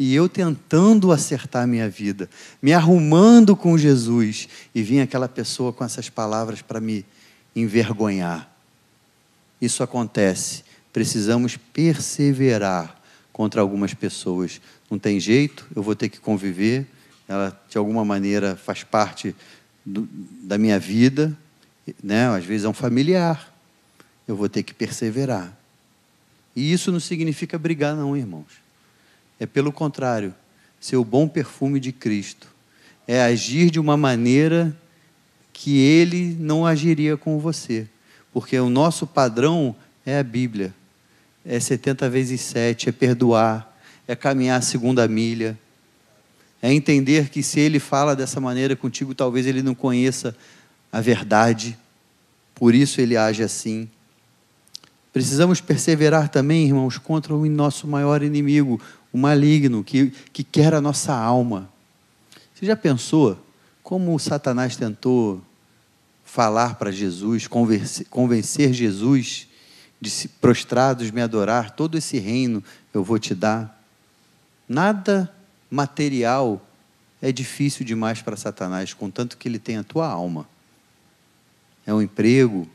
E 0.03 0.17
eu 0.17 0.29
tentando 0.29 1.13
acertar 1.13 1.65
minha 1.65 1.89
vida, 1.89 2.29
me 2.61 2.73
arrumando 2.73 3.55
com 3.55 3.79
Jesus, 3.79 4.49
e 4.75 4.83
vinha 4.83 5.05
aquela 5.05 5.29
pessoa 5.29 5.73
com 5.73 5.85
essas 5.85 6.09
palavras 6.09 6.61
para 6.61 6.81
me 6.81 7.07
envergonhar. 7.55 8.53
Isso 9.61 9.81
acontece. 9.81 10.65
Precisamos 10.93 11.57
perseverar 11.57 13.01
contra 13.33 13.61
algumas 13.61 13.95
pessoas. 13.95 14.61
Não 14.91 14.99
tem 14.99 15.21
jeito, 15.21 15.65
eu 15.73 15.85
vou 15.85 15.95
ter 15.95 16.09
que 16.09 16.19
conviver, 16.19 16.85
ela 17.29 17.57
de 17.71 17.79
alguma 17.79 18.05
maneira 18.05 18.57
faz 18.57 18.83
parte 18.83 19.37
do, 19.87 20.09
da 20.43 20.59
minha 20.59 20.81
vida, 20.81 21.33
né? 22.03 22.27
às 22.27 22.45
vezes 22.45 22.65
é 22.65 22.69
um 22.69 22.75
familiar. 22.75 23.55
Eu 24.27 24.35
vou 24.35 24.49
ter 24.49 24.65
que 24.65 24.75
perseverar. 24.75 25.57
E 26.57 26.73
isso 26.73 26.91
não 26.91 26.99
significa 26.99 27.57
brigar, 27.57 27.95
não, 27.95 28.17
irmãos. 28.17 28.62
É 29.43 29.47
pelo 29.47 29.73
contrário, 29.73 30.33
ser 30.79 30.95
o 30.95 31.05
bom 31.05 31.27
perfume 31.27 31.81
de 31.81 31.91
Cristo. 31.91 32.47
É 33.09 33.25
agir 33.25 33.73
de 33.73 33.81
uma 33.81 33.97
maneira 33.97 34.73
que 35.53 35.81
ele 35.81 36.37
não 36.39 36.65
agiria 36.65 37.17
com 37.17 37.41
você. 37.41 37.89
Porque 38.33 38.57
o 38.61 38.71
nosso 38.71 39.05
padrão 39.05 39.75
é 40.07 40.17
a 40.17 40.23
Bíblia. 40.23 40.73
É 41.45 41.59
70 41.59 42.09
vezes 42.09 42.41
7, 42.41 42.91
é 42.91 42.93
perdoar, 42.93 43.77
é 44.07 44.15
caminhar 44.15 44.61
a 44.61 44.63
segunda 44.63 45.09
milha. 45.09 45.59
É 46.63 46.73
entender 46.73 47.29
que 47.29 47.43
se 47.43 47.59
ele 47.59 47.81
fala 47.81 48.15
dessa 48.15 48.41
maneira 48.41 48.77
contigo, 48.77 49.13
talvez 49.13 49.45
ele 49.45 49.61
não 49.61 49.75
conheça 49.75 50.37
a 50.93 51.01
verdade. 51.01 51.77
Por 52.55 52.77
isso 52.77 53.01
ele 53.01 53.17
age 53.17 53.43
assim. 53.43 53.91
Precisamos 55.13 55.61
perseverar 55.61 56.29
também, 56.29 56.65
irmãos, 56.65 56.97
contra 56.97 57.35
o 57.35 57.45
nosso 57.47 57.89
maior 57.89 58.23
inimigo, 58.23 58.81
o 59.13 59.19
maligno 59.19 59.85
que, 59.85 60.11
que 60.33 60.43
quer 60.43 60.73
a 60.75 60.81
nossa 60.81 61.15
alma. 61.15 61.69
Você 62.55 62.67
já 62.67 62.77
pensou 62.77 63.39
como 63.83 64.19
Satanás 64.19 64.77
tentou 64.77 65.43
falar 66.25 66.77
para 66.77 66.91
Jesus, 66.91 67.47
convencer, 67.47 68.07
convencer 68.09 68.73
Jesus 68.73 69.47
de 70.01 70.09
se 70.09 70.29
prostrados 70.29 71.11
me 71.11 71.21
adorar, 71.21 71.73
todo 71.73 71.99
esse 71.99 72.19
reino 72.19 72.65
eu 72.95 73.05
vou 73.05 73.19
te 73.19 73.35
dar? 73.35 73.81
Nada 74.69 75.33
material 75.71 76.65
é 77.21 77.31
difícil 77.31 77.85
demais 77.85 78.23
para 78.23 78.37
Satanás, 78.37 78.95
contanto 78.95 79.37
que 79.37 79.47
ele 79.47 79.59
tem 79.59 79.77
a 79.77 79.85
tua 79.85 80.09
alma. 80.09 80.49
É 81.87 81.93
um 81.93 82.01
emprego, 82.01 82.69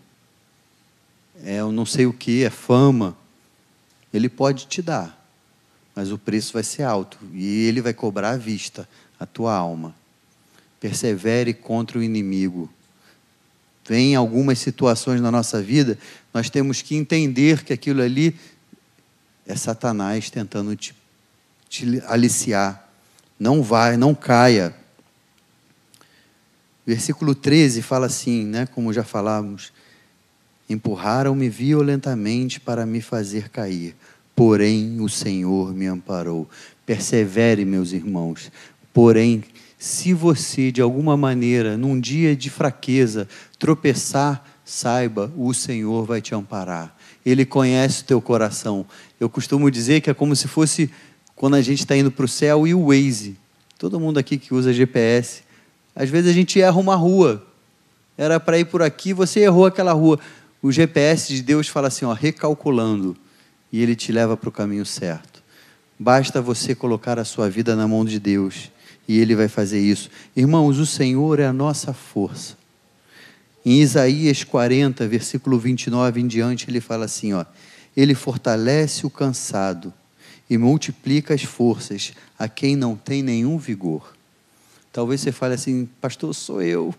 é 1.44 1.64
um 1.64 1.72
não 1.72 1.86
sei 1.86 2.06
o 2.06 2.14
que, 2.14 2.44
é 2.44 2.50
fama. 2.50 3.18
Ele 4.14 4.30
pode 4.30 4.68
te 4.68 4.82
dar 4.82 5.18
mas 5.98 6.12
o 6.12 6.18
preço 6.20 6.54
vai 6.54 6.62
ser 6.62 6.84
alto 6.84 7.18
e 7.34 7.66
ele 7.66 7.82
vai 7.82 7.92
cobrar 7.92 8.30
à 8.30 8.38
vista 8.38 8.88
a 9.20 9.26
tua 9.26 9.56
alma. 9.56 9.96
Persevere 10.80 11.56
contra 11.56 11.98
o 11.98 12.04
inimigo. 12.04 12.72
Vem 13.84 14.16
algumas 14.16 14.60
situações 14.60 15.20
na 15.20 15.32
nossa 15.32 15.60
vida, 15.60 15.98
nós 16.32 16.52
temos 16.52 16.84
que 16.84 16.96
entender 16.96 17.64
que 17.64 17.74
aquilo 17.74 18.04
ali 18.04 18.40
É 19.48 19.56
Satanás 19.56 20.30
tentando 20.30 20.76
te, 20.76 20.94
te 21.68 22.00
aliciar. 22.06 22.88
Não 23.40 23.64
vai, 23.64 23.98
não 23.98 24.14
caia. 24.14 24.76
Versículo 26.86 27.34
13 27.34 27.82
fala 27.82 28.06
assim, 28.06 28.46
né, 28.46 28.68
como 28.68 28.94
já 28.94 29.04
falávamos: 29.04 29.74
Empurraram-me 30.70 31.50
violentamente 31.50 32.60
para 32.60 32.86
me 32.86 33.02
fazer 33.02 33.50
cair, 33.50 33.96
porém 34.38 35.02
o 35.02 35.10
Senhor 35.10 35.74
me 35.74 35.88
amparou. 35.88 36.48
Persevere, 36.86 37.66
meus 37.66 37.92
irmãos. 37.92 38.52
Porém, 38.94 39.44
se 39.80 40.14
você 40.14 40.72
de 40.72 40.80
alguma 40.80 41.18
maneira, 41.18 41.76
num 41.76 42.00
dia 42.00 42.36
de 42.36 42.48
fraqueza, 42.48 43.28
tropeçar, 43.58 44.46
saiba, 44.64 45.34
o 45.36 45.52
Senhor 45.56 46.06
vai 46.06 46.22
te 46.22 46.36
amparar. 46.36 46.96
Ele 47.26 47.46
conhece 47.46 48.04
o 48.04 48.06
teu 48.06 48.22
coração. 48.22 48.86
Eu 49.20 49.28
costumo 49.28 49.72
dizer 49.72 50.02
que 50.02 50.10
é 50.12 50.14
como 50.14 50.36
se 50.36 50.48
fosse 50.48 50.92
quando 51.36 51.56
a 51.56 51.62
gente 51.62 51.80
está 51.80 51.98
indo 51.98 52.12
para 52.12 52.26
o 52.26 52.28
céu 52.28 52.68
e 52.68 52.76
o 52.76 52.90
Waze. 52.90 53.36
Todo 53.80 54.00
mundo 54.00 54.20
aqui 54.20 54.38
que 54.38 54.54
usa 54.54 54.72
GPS. 54.72 55.42
Às 55.96 56.12
vezes 56.12 56.30
a 56.30 56.34
gente 56.34 56.62
erra 56.62 56.78
uma 56.80 56.96
rua. 56.96 57.44
Era 58.16 58.40
para 58.40 58.60
ir 58.60 58.66
por 58.66 58.84
aqui, 58.84 59.14
você 59.14 59.40
errou 59.40 59.66
aquela 59.66 59.94
rua. 59.94 60.20
O 60.62 60.72
GPS 60.72 61.34
de 61.34 61.42
Deus 61.42 61.68
fala 61.68 61.88
assim, 61.88 62.06
ó, 62.06 62.14
recalculando, 62.14 63.18
e 63.72 63.82
ele 63.82 63.96
te 63.96 64.12
leva 64.12 64.38
para 64.38 64.50
o 64.50 64.52
caminho 64.52 64.86
certo. 64.86 65.44
Basta 66.00 66.42
você 66.42 66.76
colocar 66.76 67.18
a 67.18 67.26
sua 67.26 67.50
vida 67.50 67.76
na 67.76 67.88
mão 67.88 68.06
de 68.06 68.20
Deus, 68.20 68.72
e 69.08 69.20
ele 69.20 69.36
vai 69.36 69.48
fazer 69.48 69.80
isso. 69.80 70.10
Irmãos, 70.36 70.78
o 70.78 70.86
Senhor 70.86 71.40
é 71.40 71.46
a 71.46 71.54
nossa 71.54 71.94
força. 71.94 72.56
Em 73.66 73.82
Isaías 73.82 74.44
40, 74.44 75.08
versículo 75.08 75.60
29 75.60 76.22
em 76.22 76.28
diante, 76.28 76.70
ele 76.70 76.80
fala 76.80 77.06
assim, 77.06 77.34
ó: 77.34 77.46
Ele 77.96 78.16
fortalece 78.16 79.06
o 79.06 79.10
cansado 79.10 79.94
e 80.50 80.58
multiplica 80.58 81.34
as 81.34 81.44
forças 81.44 82.14
a 82.38 82.48
quem 82.48 82.76
não 82.76 82.96
tem 82.96 83.22
nenhum 83.22 83.58
vigor. 83.58 84.14
Talvez 84.94 85.22
você 85.22 85.32
fale 85.32 85.54
assim, 85.54 85.88
pastor, 86.00 86.34
sou 86.34 86.62
eu. 86.62 86.96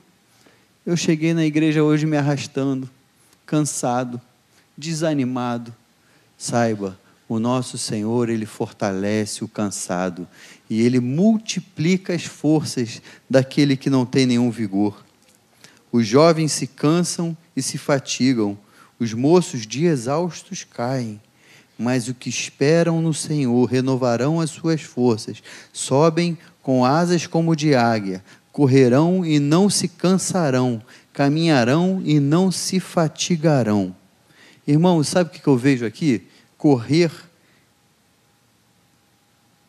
Eu 0.84 0.96
cheguei 0.96 1.34
na 1.34 1.44
igreja 1.44 1.82
hoje 1.82 2.06
me 2.06 2.16
arrastando, 2.16 2.88
cansado, 3.44 4.20
desanimado. 4.76 5.74
Saiba, 6.38 6.98
o 7.28 7.38
nosso 7.38 7.76
Senhor, 7.76 8.30
ele 8.30 8.46
fortalece 8.46 9.44
o 9.44 9.48
cansado 9.48 10.26
e 10.70 10.80
ele 10.80 11.00
multiplica 11.00 12.14
as 12.14 12.24
forças 12.24 13.02
daquele 13.28 13.76
que 13.76 13.90
não 13.90 14.06
tem 14.06 14.24
nenhum 14.24 14.50
vigor. 14.50 15.04
Os 15.92 16.06
jovens 16.06 16.52
se 16.52 16.66
cansam 16.66 17.36
e 17.54 17.60
se 17.60 17.76
fatigam, 17.76 18.56
os 18.98 19.12
moços 19.12 19.66
de 19.66 19.84
exaustos 19.84 20.64
caem 20.64 21.20
mas 21.78 22.08
o 22.08 22.14
que 22.14 22.28
esperam 22.28 23.00
no 23.00 23.14
Senhor 23.14 23.64
renovarão 23.64 24.40
as 24.40 24.50
suas 24.50 24.82
forças, 24.82 25.40
sobem 25.72 26.36
com 26.60 26.84
asas 26.84 27.26
como 27.26 27.54
de 27.54 27.74
águia, 27.74 28.22
correrão 28.50 29.24
e 29.24 29.38
não 29.38 29.70
se 29.70 29.86
cansarão, 29.86 30.82
caminharão 31.12 32.02
e 32.04 32.18
não 32.18 32.50
se 32.50 32.80
fatigarão. 32.80 33.94
Irmãos, 34.68 35.08
sabe 35.08 35.30
o 35.30 35.32
que 35.32 35.46
eu 35.46 35.56
vejo 35.56 35.86
aqui? 35.86 36.26
Correr 36.58 37.10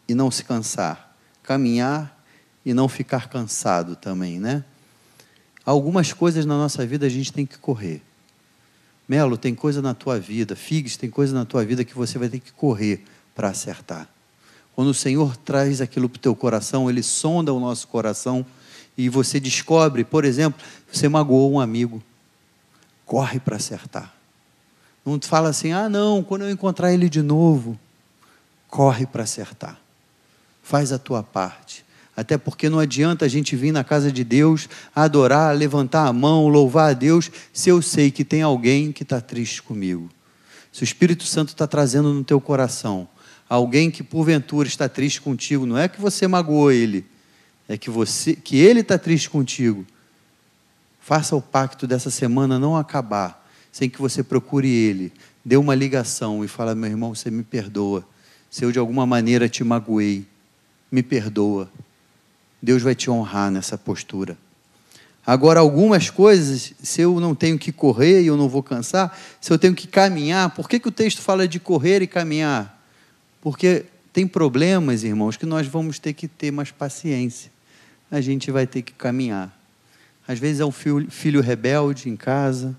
e 0.09 0.13
não 0.13 0.29
se 0.29 0.43
cansar, 0.43 1.17
caminhar 1.41 2.21
e 2.65 2.73
não 2.73 2.89
ficar 2.89 3.29
cansado 3.29 3.95
também, 3.95 4.41
né? 4.41 4.61
Algumas 5.65 6.11
coisas 6.11 6.45
na 6.45 6.57
nossa 6.57 6.85
vida 6.85 7.05
a 7.05 7.09
gente 7.09 7.31
tem 7.31 7.45
que 7.45 7.57
correr. 7.57 8.01
Melo, 9.07 9.37
tem 9.37 9.55
coisa 9.55 9.81
na 9.81 9.93
tua 9.93 10.19
vida, 10.19 10.53
Figs, 10.53 10.97
tem 10.97 11.09
coisa 11.09 11.33
na 11.33 11.45
tua 11.45 11.63
vida 11.63 11.85
que 11.85 11.95
você 11.95 12.19
vai 12.19 12.27
ter 12.27 12.41
que 12.41 12.51
correr 12.51 13.05
para 13.33 13.47
acertar. 13.47 14.09
Quando 14.75 14.89
o 14.89 14.93
Senhor 14.93 15.37
traz 15.37 15.79
aquilo 15.79 16.09
para 16.09 16.17
o 16.17 16.21
teu 16.21 16.35
coração, 16.35 16.89
Ele 16.89 17.01
sonda 17.01 17.53
o 17.53 17.59
nosso 17.59 17.87
coração 17.87 18.45
e 18.97 19.07
você 19.07 19.39
descobre, 19.39 20.03
por 20.03 20.25
exemplo, 20.25 20.61
você 20.91 21.07
magoou 21.07 21.53
um 21.53 21.59
amigo, 21.61 22.03
corre 23.05 23.39
para 23.39 23.55
acertar. 23.55 24.18
Não 25.09 25.19
fala 25.21 25.49
assim, 25.49 25.71
ah 25.71 25.89
não, 25.89 26.23
quando 26.23 26.43
eu 26.43 26.51
encontrar 26.51 26.93
ele 26.93 27.09
de 27.09 27.21
novo, 27.21 27.77
corre 28.67 29.05
para 29.05 29.23
acertar. 29.23 29.79
Faz 30.61 30.91
a 30.91 30.99
tua 30.99 31.23
parte. 31.23 31.83
Até 32.15 32.37
porque 32.37 32.69
não 32.69 32.79
adianta 32.79 33.25
a 33.25 33.27
gente 33.27 33.55
vir 33.55 33.71
na 33.71 33.83
casa 33.83 34.11
de 34.11 34.23
Deus, 34.23 34.67
adorar, 34.93 35.55
levantar 35.55 36.05
a 36.05 36.13
mão, 36.13 36.47
louvar 36.47 36.91
a 36.91 36.93
Deus, 36.93 37.31
se 37.53 37.69
eu 37.69 37.81
sei 37.81 38.11
que 38.11 38.25
tem 38.25 38.41
alguém 38.41 38.91
que 38.91 39.03
está 39.03 39.21
triste 39.21 39.63
comigo. 39.63 40.09
Se 40.71 40.83
o 40.83 40.85
Espírito 40.85 41.23
Santo 41.23 41.49
está 41.49 41.65
trazendo 41.65 42.13
no 42.13 42.23
teu 42.23 42.39
coração 42.39 43.07
alguém 43.49 43.89
que 43.89 44.03
porventura 44.03 44.67
está 44.67 44.87
triste 44.87 45.19
contigo, 45.21 45.65
não 45.65 45.77
é 45.77 45.87
que 45.87 45.99
você 45.99 46.27
magoou 46.27 46.71
ele, 46.71 47.03
é 47.67 47.77
que 47.77 47.89
você, 47.89 48.35
que 48.35 48.57
ele 48.57 48.81
está 48.81 48.97
triste 48.97 49.29
contigo. 49.29 49.85
Faça 50.99 51.35
o 51.35 51.41
pacto 51.41 51.87
dessa 51.87 52.11
semana 52.11 52.59
não 52.59 52.77
acabar 52.77 53.38
sem 53.71 53.89
que 53.89 54.01
você 54.01 54.23
procure 54.23 54.69
ele, 54.69 55.11
dê 55.43 55.57
uma 55.57 55.75
ligação 55.75 56.43
e 56.43 56.47
fala, 56.47 56.75
meu 56.75 56.89
irmão, 56.89 57.13
você 57.13 57.29
me 57.29 57.43
perdoa. 57.43 58.05
Se 58.49 58.65
eu 58.65 58.71
de 58.71 58.79
alguma 58.79 59.05
maneira 59.05 59.47
te 59.47 59.63
magoei, 59.63 60.25
me 60.91 61.03
perdoa. 61.03 61.69
Deus 62.61 62.81
vai 62.81 62.95
te 62.95 63.09
honrar 63.09 63.51
nessa 63.51 63.77
postura. 63.77 64.37
Agora, 65.25 65.59
algumas 65.59 66.09
coisas, 66.09 66.73
se 66.81 67.01
eu 67.01 67.19
não 67.19 67.35
tenho 67.35 67.59
que 67.59 67.71
correr 67.71 68.23
e 68.23 68.27
eu 68.27 68.35
não 68.35 68.49
vou 68.49 68.63
cansar, 68.63 69.17
se 69.39 69.51
eu 69.51 69.59
tenho 69.59 69.75
que 69.75 69.87
caminhar, 69.87 70.49
por 70.55 70.67
que, 70.67 70.79
que 70.79 70.87
o 70.87 70.91
texto 70.91 71.21
fala 71.21 71.47
de 71.47 71.59
correr 71.59 72.01
e 72.01 72.07
caminhar? 72.07 72.83
Porque 73.41 73.85
tem 74.11 74.27
problemas, 74.27 75.03
irmãos, 75.03 75.37
que 75.37 75.45
nós 75.45 75.67
vamos 75.67 75.99
ter 75.99 76.13
que 76.13 76.27
ter 76.27 76.51
mais 76.51 76.71
paciência. 76.71 77.51
A 78.09 78.19
gente 78.21 78.49
vai 78.49 78.65
ter 78.65 78.81
que 78.81 78.91
caminhar. 78.91 79.55
Às 80.27 80.39
vezes 80.39 80.59
é 80.59 80.65
um 80.65 80.71
filho, 80.71 81.09
filho 81.09 81.41
rebelde 81.41 82.09
em 82.09 82.15
casa, 82.15 82.75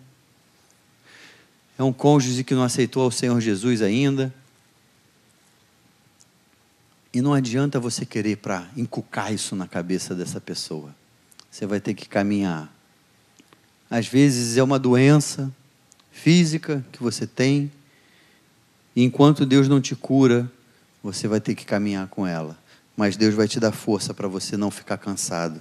é 1.81 1.83
um 1.83 1.95
cônjuge 1.95 2.45
que 2.45 2.55
não 2.55 2.63
aceitou 2.63 3.09
o 3.09 3.11
Senhor 3.11 3.41
Jesus 3.41 3.81
ainda, 3.81 4.31
e 7.11 7.23
não 7.23 7.33
adianta 7.33 7.81
você 7.81 8.05
querer 8.05 8.37
para 8.37 8.69
encucar 8.77 9.33
isso 9.33 9.57
na 9.57 9.67
cabeça 9.67 10.15
dessa 10.15 10.39
pessoa. 10.39 10.95
Você 11.51 11.65
vai 11.65 11.81
ter 11.81 11.95
que 11.95 12.07
caminhar. 12.07 12.71
Às 13.89 14.07
vezes 14.07 14.59
é 14.59 14.63
uma 14.63 14.79
doença 14.79 15.51
física 16.13 16.85
que 16.93 17.03
você 17.03 17.27
tem, 17.27 17.73
e 18.95 19.03
enquanto 19.03 19.47
Deus 19.47 19.67
não 19.67 19.81
te 19.81 19.97
cura, 19.97 20.53
você 21.03 21.27
vai 21.27 21.41
ter 21.41 21.55
que 21.55 21.65
caminhar 21.65 22.09
com 22.09 22.27
ela. 22.27 22.59
Mas 22.95 23.17
Deus 23.17 23.35
vai 23.35 23.49
te 23.49 23.59
dar 23.59 23.73
força 23.73 24.13
para 24.13 24.29
você 24.29 24.55
não 24.55 24.71
ficar 24.71 24.99
cansado. 24.99 25.59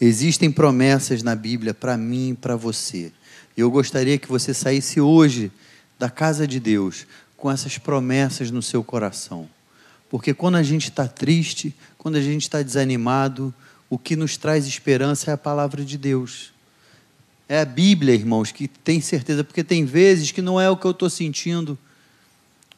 Existem 0.00 0.50
promessas 0.50 1.22
na 1.22 1.36
Bíblia 1.36 1.72
para 1.72 1.96
mim 1.96 2.30
e 2.30 2.34
para 2.34 2.56
você. 2.56 3.12
Eu 3.56 3.70
gostaria 3.70 4.18
que 4.18 4.28
você 4.28 4.54
saísse 4.54 5.00
hoje 5.00 5.50
da 5.98 6.08
casa 6.08 6.46
de 6.46 6.58
Deus 6.58 7.06
com 7.36 7.50
essas 7.50 7.78
promessas 7.78 8.50
no 8.50 8.62
seu 8.62 8.82
coração. 8.82 9.48
Porque 10.08 10.34
quando 10.34 10.56
a 10.56 10.62
gente 10.62 10.90
está 10.90 11.06
triste, 11.06 11.74
quando 11.96 12.16
a 12.16 12.20
gente 12.20 12.42
está 12.42 12.62
desanimado, 12.62 13.54
o 13.88 13.98
que 13.98 14.16
nos 14.16 14.36
traz 14.36 14.66
esperança 14.66 15.30
é 15.30 15.34
a 15.34 15.38
palavra 15.38 15.84
de 15.84 15.96
Deus. 15.96 16.52
É 17.48 17.60
a 17.60 17.64
Bíblia, 17.64 18.14
irmãos, 18.14 18.52
que 18.52 18.68
tem 18.68 19.00
certeza, 19.00 19.42
porque 19.42 19.64
tem 19.64 19.84
vezes 19.84 20.30
que 20.30 20.40
não 20.40 20.60
é 20.60 20.70
o 20.70 20.76
que 20.76 20.86
eu 20.86 20.92
estou 20.92 21.10
sentindo. 21.10 21.78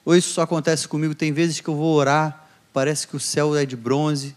Ou 0.05 0.17
isso 0.17 0.31
só 0.31 0.43
acontece 0.43 0.89
comigo, 0.89 1.15
tem 1.15 1.33
vezes 1.33 1.61
que 1.61 1.69
eu 1.69 1.77
vou 1.77 1.95
orar, 1.95 2.49
parece 2.73 3.07
que 3.07 3.17
o 3.17 3.21
céu 3.21 3.55
é 3.55 3.65
de 3.65 3.77
bronze, 3.77 4.35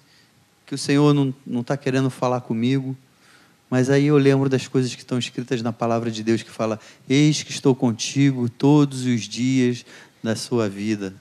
que 0.66 0.76
o 0.76 0.78
Senhor 0.78 1.14
não 1.14 1.62
está 1.62 1.78
querendo 1.78 2.10
falar 2.10 2.42
comigo. 2.42 2.96
Mas 3.70 3.90
aí 3.90 4.06
eu 4.06 4.18
lembro 4.18 4.48
das 4.48 4.68
coisas 4.68 4.94
que 4.94 5.02
estão 5.02 5.18
escritas 5.18 5.62
na 5.62 5.74
palavra 5.74 6.12
de 6.12 6.24
Deus 6.24 6.44
que 6.44 6.52
fala: 6.52 6.80
Eis 7.10 7.44
que 7.44 7.52
estou 7.52 7.76
contigo 7.76 8.48
todos 8.48 9.06
os 9.06 9.22
dias 9.22 9.86
da 10.24 10.36
sua 10.36 10.70
vida. 10.70 11.14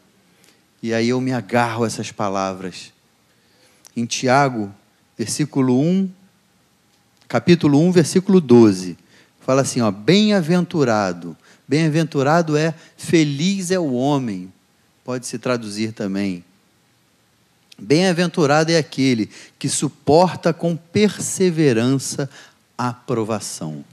E 0.83 0.93
aí 0.93 1.09
eu 1.09 1.21
me 1.21 1.33
agarro 1.33 1.85
a 1.85 1.87
essas 1.87 2.13
palavras. 2.13 2.93
Em 3.97 4.05
Tiago, 4.05 4.75
versículo 5.17 5.81
1, 5.81 6.11
capítulo 7.27 7.81
1, 7.81 7.93
versículo 7.93 8.41
12, 8.41 8.99
fala 9.41 9.63
assim, 9.63 9.81
ó, 9.81 9.91
bem-aventurado. 9.91 11.37
Bem-aventurado 11.67 12.57
é 12.57 12.75
feliz 12.97 13.71
é 13.71 13.79
o 13.79 13.93
homem. 13.95 14.53
Pode 15.03 15.27
se 15.27 15.39
traduzir 15.39 15.93
também. 15.93 16.45
Bem-aventurado 17.79 18.71
é 18.71 18.79
aquele 18.79 19.29
que 19.59 19.69
suporta 19.69 20.53
com 20.53 20.77
perseverança 20.77 22.31
a 22.77 22.93
provação. 22.93 23.85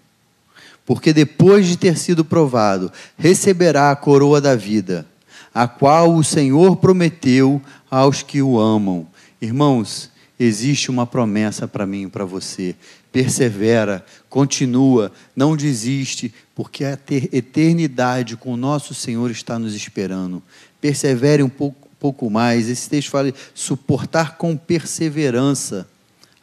Porque 0.85 1.13
depois 1.13 1.67
de 1.67 1.77
ter 1.77 1.97
sido 1.97 2.23
provado, 2.25 2.91
receberá 3.17 3.91
a 3.91 3.95
coroa 3.95 4.41
da 4.41 4.55
vida 4.55 5.05
a 5.53 5.67
qual 5.67 6.15
o 6.15 6.23
Senhor 6.23 6.77
prometeu 6.77 7.61
aos 7.89 8.23
que 8.23 8.41
o 8.41 8.59
amam. 8.59 9.07
Irmãos, 9.41 10.09
existe 10.39 10.89
uma 10.89 11.05
promessa 11.05 11.67
para 11.67 11.85
mim 11.85 12.03
e 12.03 12.09
para 12.09 12.25
você. 12.25 12.75
Persevera, 13.11 14.05
continua, 14.29 15.11
não 15.35 15.57
desiste, 15.57 16.33
porque 16.55 16.85
a 16.85 16.97
eternidade 17.31 18.37
com 18.37 18.53
o 18.53 18.57
nosso 18.57 18.93
Senhor 18.93 19.29
está 19.29 19.59
nos 19.59 19.75
esperando. 19.75 20.41
persevere 20.79 21.43
um 21.43 21.49
pouco, 21.49 21.89
pouco 22.01 22.31
mais. 22.31 22.67
Esse 22.67 22.89
texto 22.89 23.11
fala 23.11 23.31
suportar 23.53 24.35
com 24.35 24.57
perseverança 24.57 25.87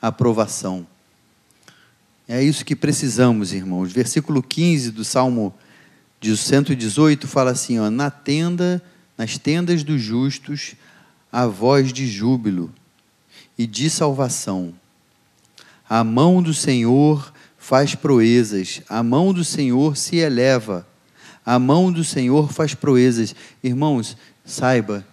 a 0.01 0.07
aprovação. 0.07 0.87
É 2.29 2.41
isso 2.41 2.65
que 2.65 2.77
precisamos, 2.77 3.53
irmãos. 3.53 3.91
Versículo 3.91 4.41
15 4.41 4.93
do 4.93 5.05
Salmo 5.05 5.53
de 6.21 6.37
118 6.37 7.27
fala 7.27 7.51
assim: 7.51 7.81
ó, 7.81 7.91
na 7.91 8.09
tenda, 8.09 8.81
nas 9.17 9.37
tendas 9.37 9.83
dos 9.83 10.01
justos, 10.01 10.77
a 11.33 11.47
voz 11.47 11.93
de 11.93 12.07
júbilo 12.07 12.73
e 13.59 13.67
de 13.67 13.91
salvação. 13.91 14.73
A 15.91 16.05
mão 16.05 16.41
do 16.41 16.55
Senhor 16.55 17.33
faz 17.57 17.97
proezas, 17.97 18.81
a 18.89 19.03
mão 19.03 19.35
do 19.35 19.45
Senhor 19.45 19.97
se 19.97 20.17
eleva, 20.19 20.87
a 21.45 21.59
mão 21.59 21.91
do 21.91 22.05
Senhor 22.05 22.53
faz 22.53 22.75
proezas. 22.75 23.35
Irmãos, 23.65 24.17
saiba, 24.45 25.05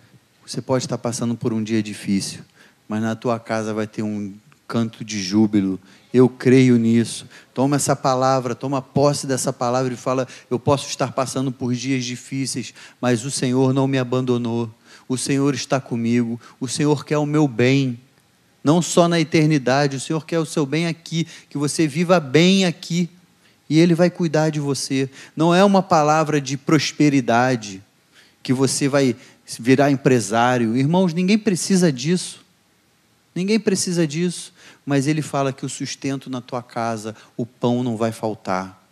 você 0.45 0.61
pode 0.61 0.85
estar 0.85 0.97
passando 0.99 1.35
por 1.35 1.51
um 1.51 1.63
dia 1.63 1.81
difícil, 1.81 2.41
mas 2.87 3.01
na 3.01 3.15
tua 3.15 3.39
casa 3.39 3.73
vai 3.73 3.87
ter 3.87 4.03
um 4.03 4.33
canto 4.67 5.03
de 5.03 5.21
júbilo. 5.21 5.79
Eu 6.13 6.29
creio 6.29 6.77
nisso. 6.77 7.27
Toma 7.53 7.75
essa 7.77 7.95
palavra, 7.95 8.53
toma 8.53 8.81
posse 8.81 9.25
dessa 9.25 9.51
palavra 9.51 9.93
e 9.93 9.97
fala: 9.97 10.27
Eu 10.49 10.59
posso 10.59 10.87
estar 10.87 11.11
passando 11.13 11.51
por 11.51 11.73
dias 11.73 12.05
difíceis, 12.05 12.73
mas 13.01 13.25
o 13.25 13.31
Senhor 13.31 13.73
não 13.73 13.87
me 13.87 13.97
abandonou. 13.97 14.69
O 15.07 15.17
Senhor 15.17 15.53
está 15.55 15.79
comigo. 15.79 16.39
O 16.59 16.67
Senhor 16.67 17.03
quer 17.03 17.17
o 17.17 17.25
meu 17.25 17.47
bem. 17.47 17.99
Não 18.63 18.81
só 18.81 19.07
na 19.07 19.19
eternidade, 19.19 19.97
o 19.97 19.99
Senhor 19.99 20.25
quer 20.25 20.39
o 20.39 20.45
seu 20.45 20.65
bem 20.65 20.87
aqui, 20.87 21.27
que 21.49 21.57
você 21.57 21.87
viva 21.87 22.19
bem 22.19 22.65
aqui. 22.65 23.09
E 23.69 23.79
Ele 23.79 23.95
vai 23.95 24.09
cuidar 24.09 24.51
de 24.51 24.59
você. 24.59 25.09
Não 25.35 25.53
é 25.53 25.63
uma 25.63 25.81
palavra 25.81 26.39
de 26.39 26.55
prosperidade, 26.55 27.83
que 28.41 28.53
você 28.53 28.87
vai 28.87 29.15
virar 29.59 29.91
empresário. 29.91 30.75
Irmãos, 30.75 31.13
ninguém 31.13 31.37
precisa 31.37 31.91
disso. 31.91 32.43
Ninguém 33.33 33.59
precisa 33.59 34.07
disso 34.07 34.53
mas 34.85 35.07
ele 35.07 35.21
fala 35.21 35.51
que 35.51 35.65
o 35.65 35.69
sustento 35.69 36.29
na 36.29 36.39
tua 36.39 36.61
casa, 36.61 37.15
o 37.35 37.45
pão 37.45 37.83
não 37.83 37.97
vai 37.97 38.11
faltar. 38.11 38.83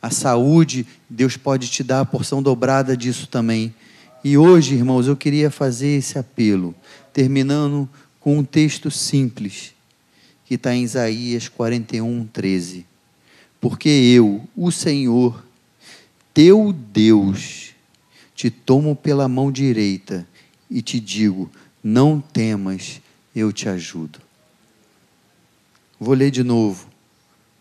A 0.00 0.10
saúde, 0.10 0.86
Deus 1.08 1.36
pode 1.36 1.68
te 1.68 1.82
dar 1.84 2.00
a 2.00 2.04
porção 2.04 2.42
dobrada 2.42 2.96
disso 2.96 3.26
também. 3.26 3.74
E 4.22 4.38
hoje, 4.38 4.74
irmãos, 4.74 5.06
eu 5.06 5.16
queria 5.16 5.50
fazer 5.50 5.98
esse 5.98 6.18
apelo, 6.18 6.74
terminando 7.12 7.88
com 8.18 8.38
um 8.38 8.44
texto 8.44 8.90
simples, 8.90 9.74
que 10.46 10.54
está 10.54 10.74
em 10.74 10.82
Isaías 10.82 11.48
41, 11.48 12.26
13. 12.32 12.86
Porque 13.60 13.88
eu, 13.88 14.42
o 14.56 14.70
Senhor, 14.70 15.42
teu 16.32 16.72
Deus, 16.72 17.73
te 18.34 18.50
tomo 18.50 18.96
pela 18.96 19.28
mão 19.28 19.50
direita 19.50 20.26
e 20.70 20.82
te 20.82 20.98
digo: 20.98 21.50
não 21.82 22.20
temas, 22.20 23.00
eu 23.34 23.52
te 23.52 23.68
ajudo. 23.68 24.18
Vou 25.98 26.14
ler 26.14 26.30
de 26.30 26.42
novo. 26.42 26.88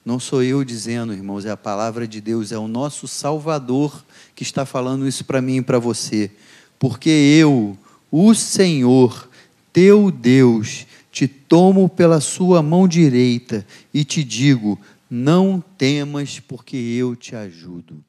Não 0.06 0.20
sou 0.20 0.44
eu 0.44 0.66
dizendo, 0.66 1.14
irmãos, 1.14 1.46
é 1.46 1.52
a 1.52 1.56
palavra 1.56 2.06
de 2.06 2.20
Deus, 2.20 2.52
é 2.52 2.58
o 2.58 2.68
nosso 2.68 3.08
Salvador 3.08 4.04
que 4.36 4.44
está 4.44 4.66
falando 4.66 5.08
isso 5.08 5.24
para 5.24 5.42
mim 5.42 5.58
e 5.58 5.62
para 5.62 5.80
você. 5.80 6.30
Porque 6.78 7.10
eu, 7.10 7.78
o 8.12 8.34
Senhor, 8.34 9.30
teu 9.72 10.12
Deus, 10.12 10.86
te 11.10 11.26
tomo 11.28 11.88
pela 11.88 12.20
sua 12.20 12.62
mão 12.62 12.86
direita 12.86 13.66
e 13.94 14.04
te 14.04 14.24
digo: 14.24 14.78
não 15.10 15.64
temas, 15.78 16.40
porque 16.40 16.76
eu 16.76 17.16
te 17.16 17.36
ajudo. 17.36 18.04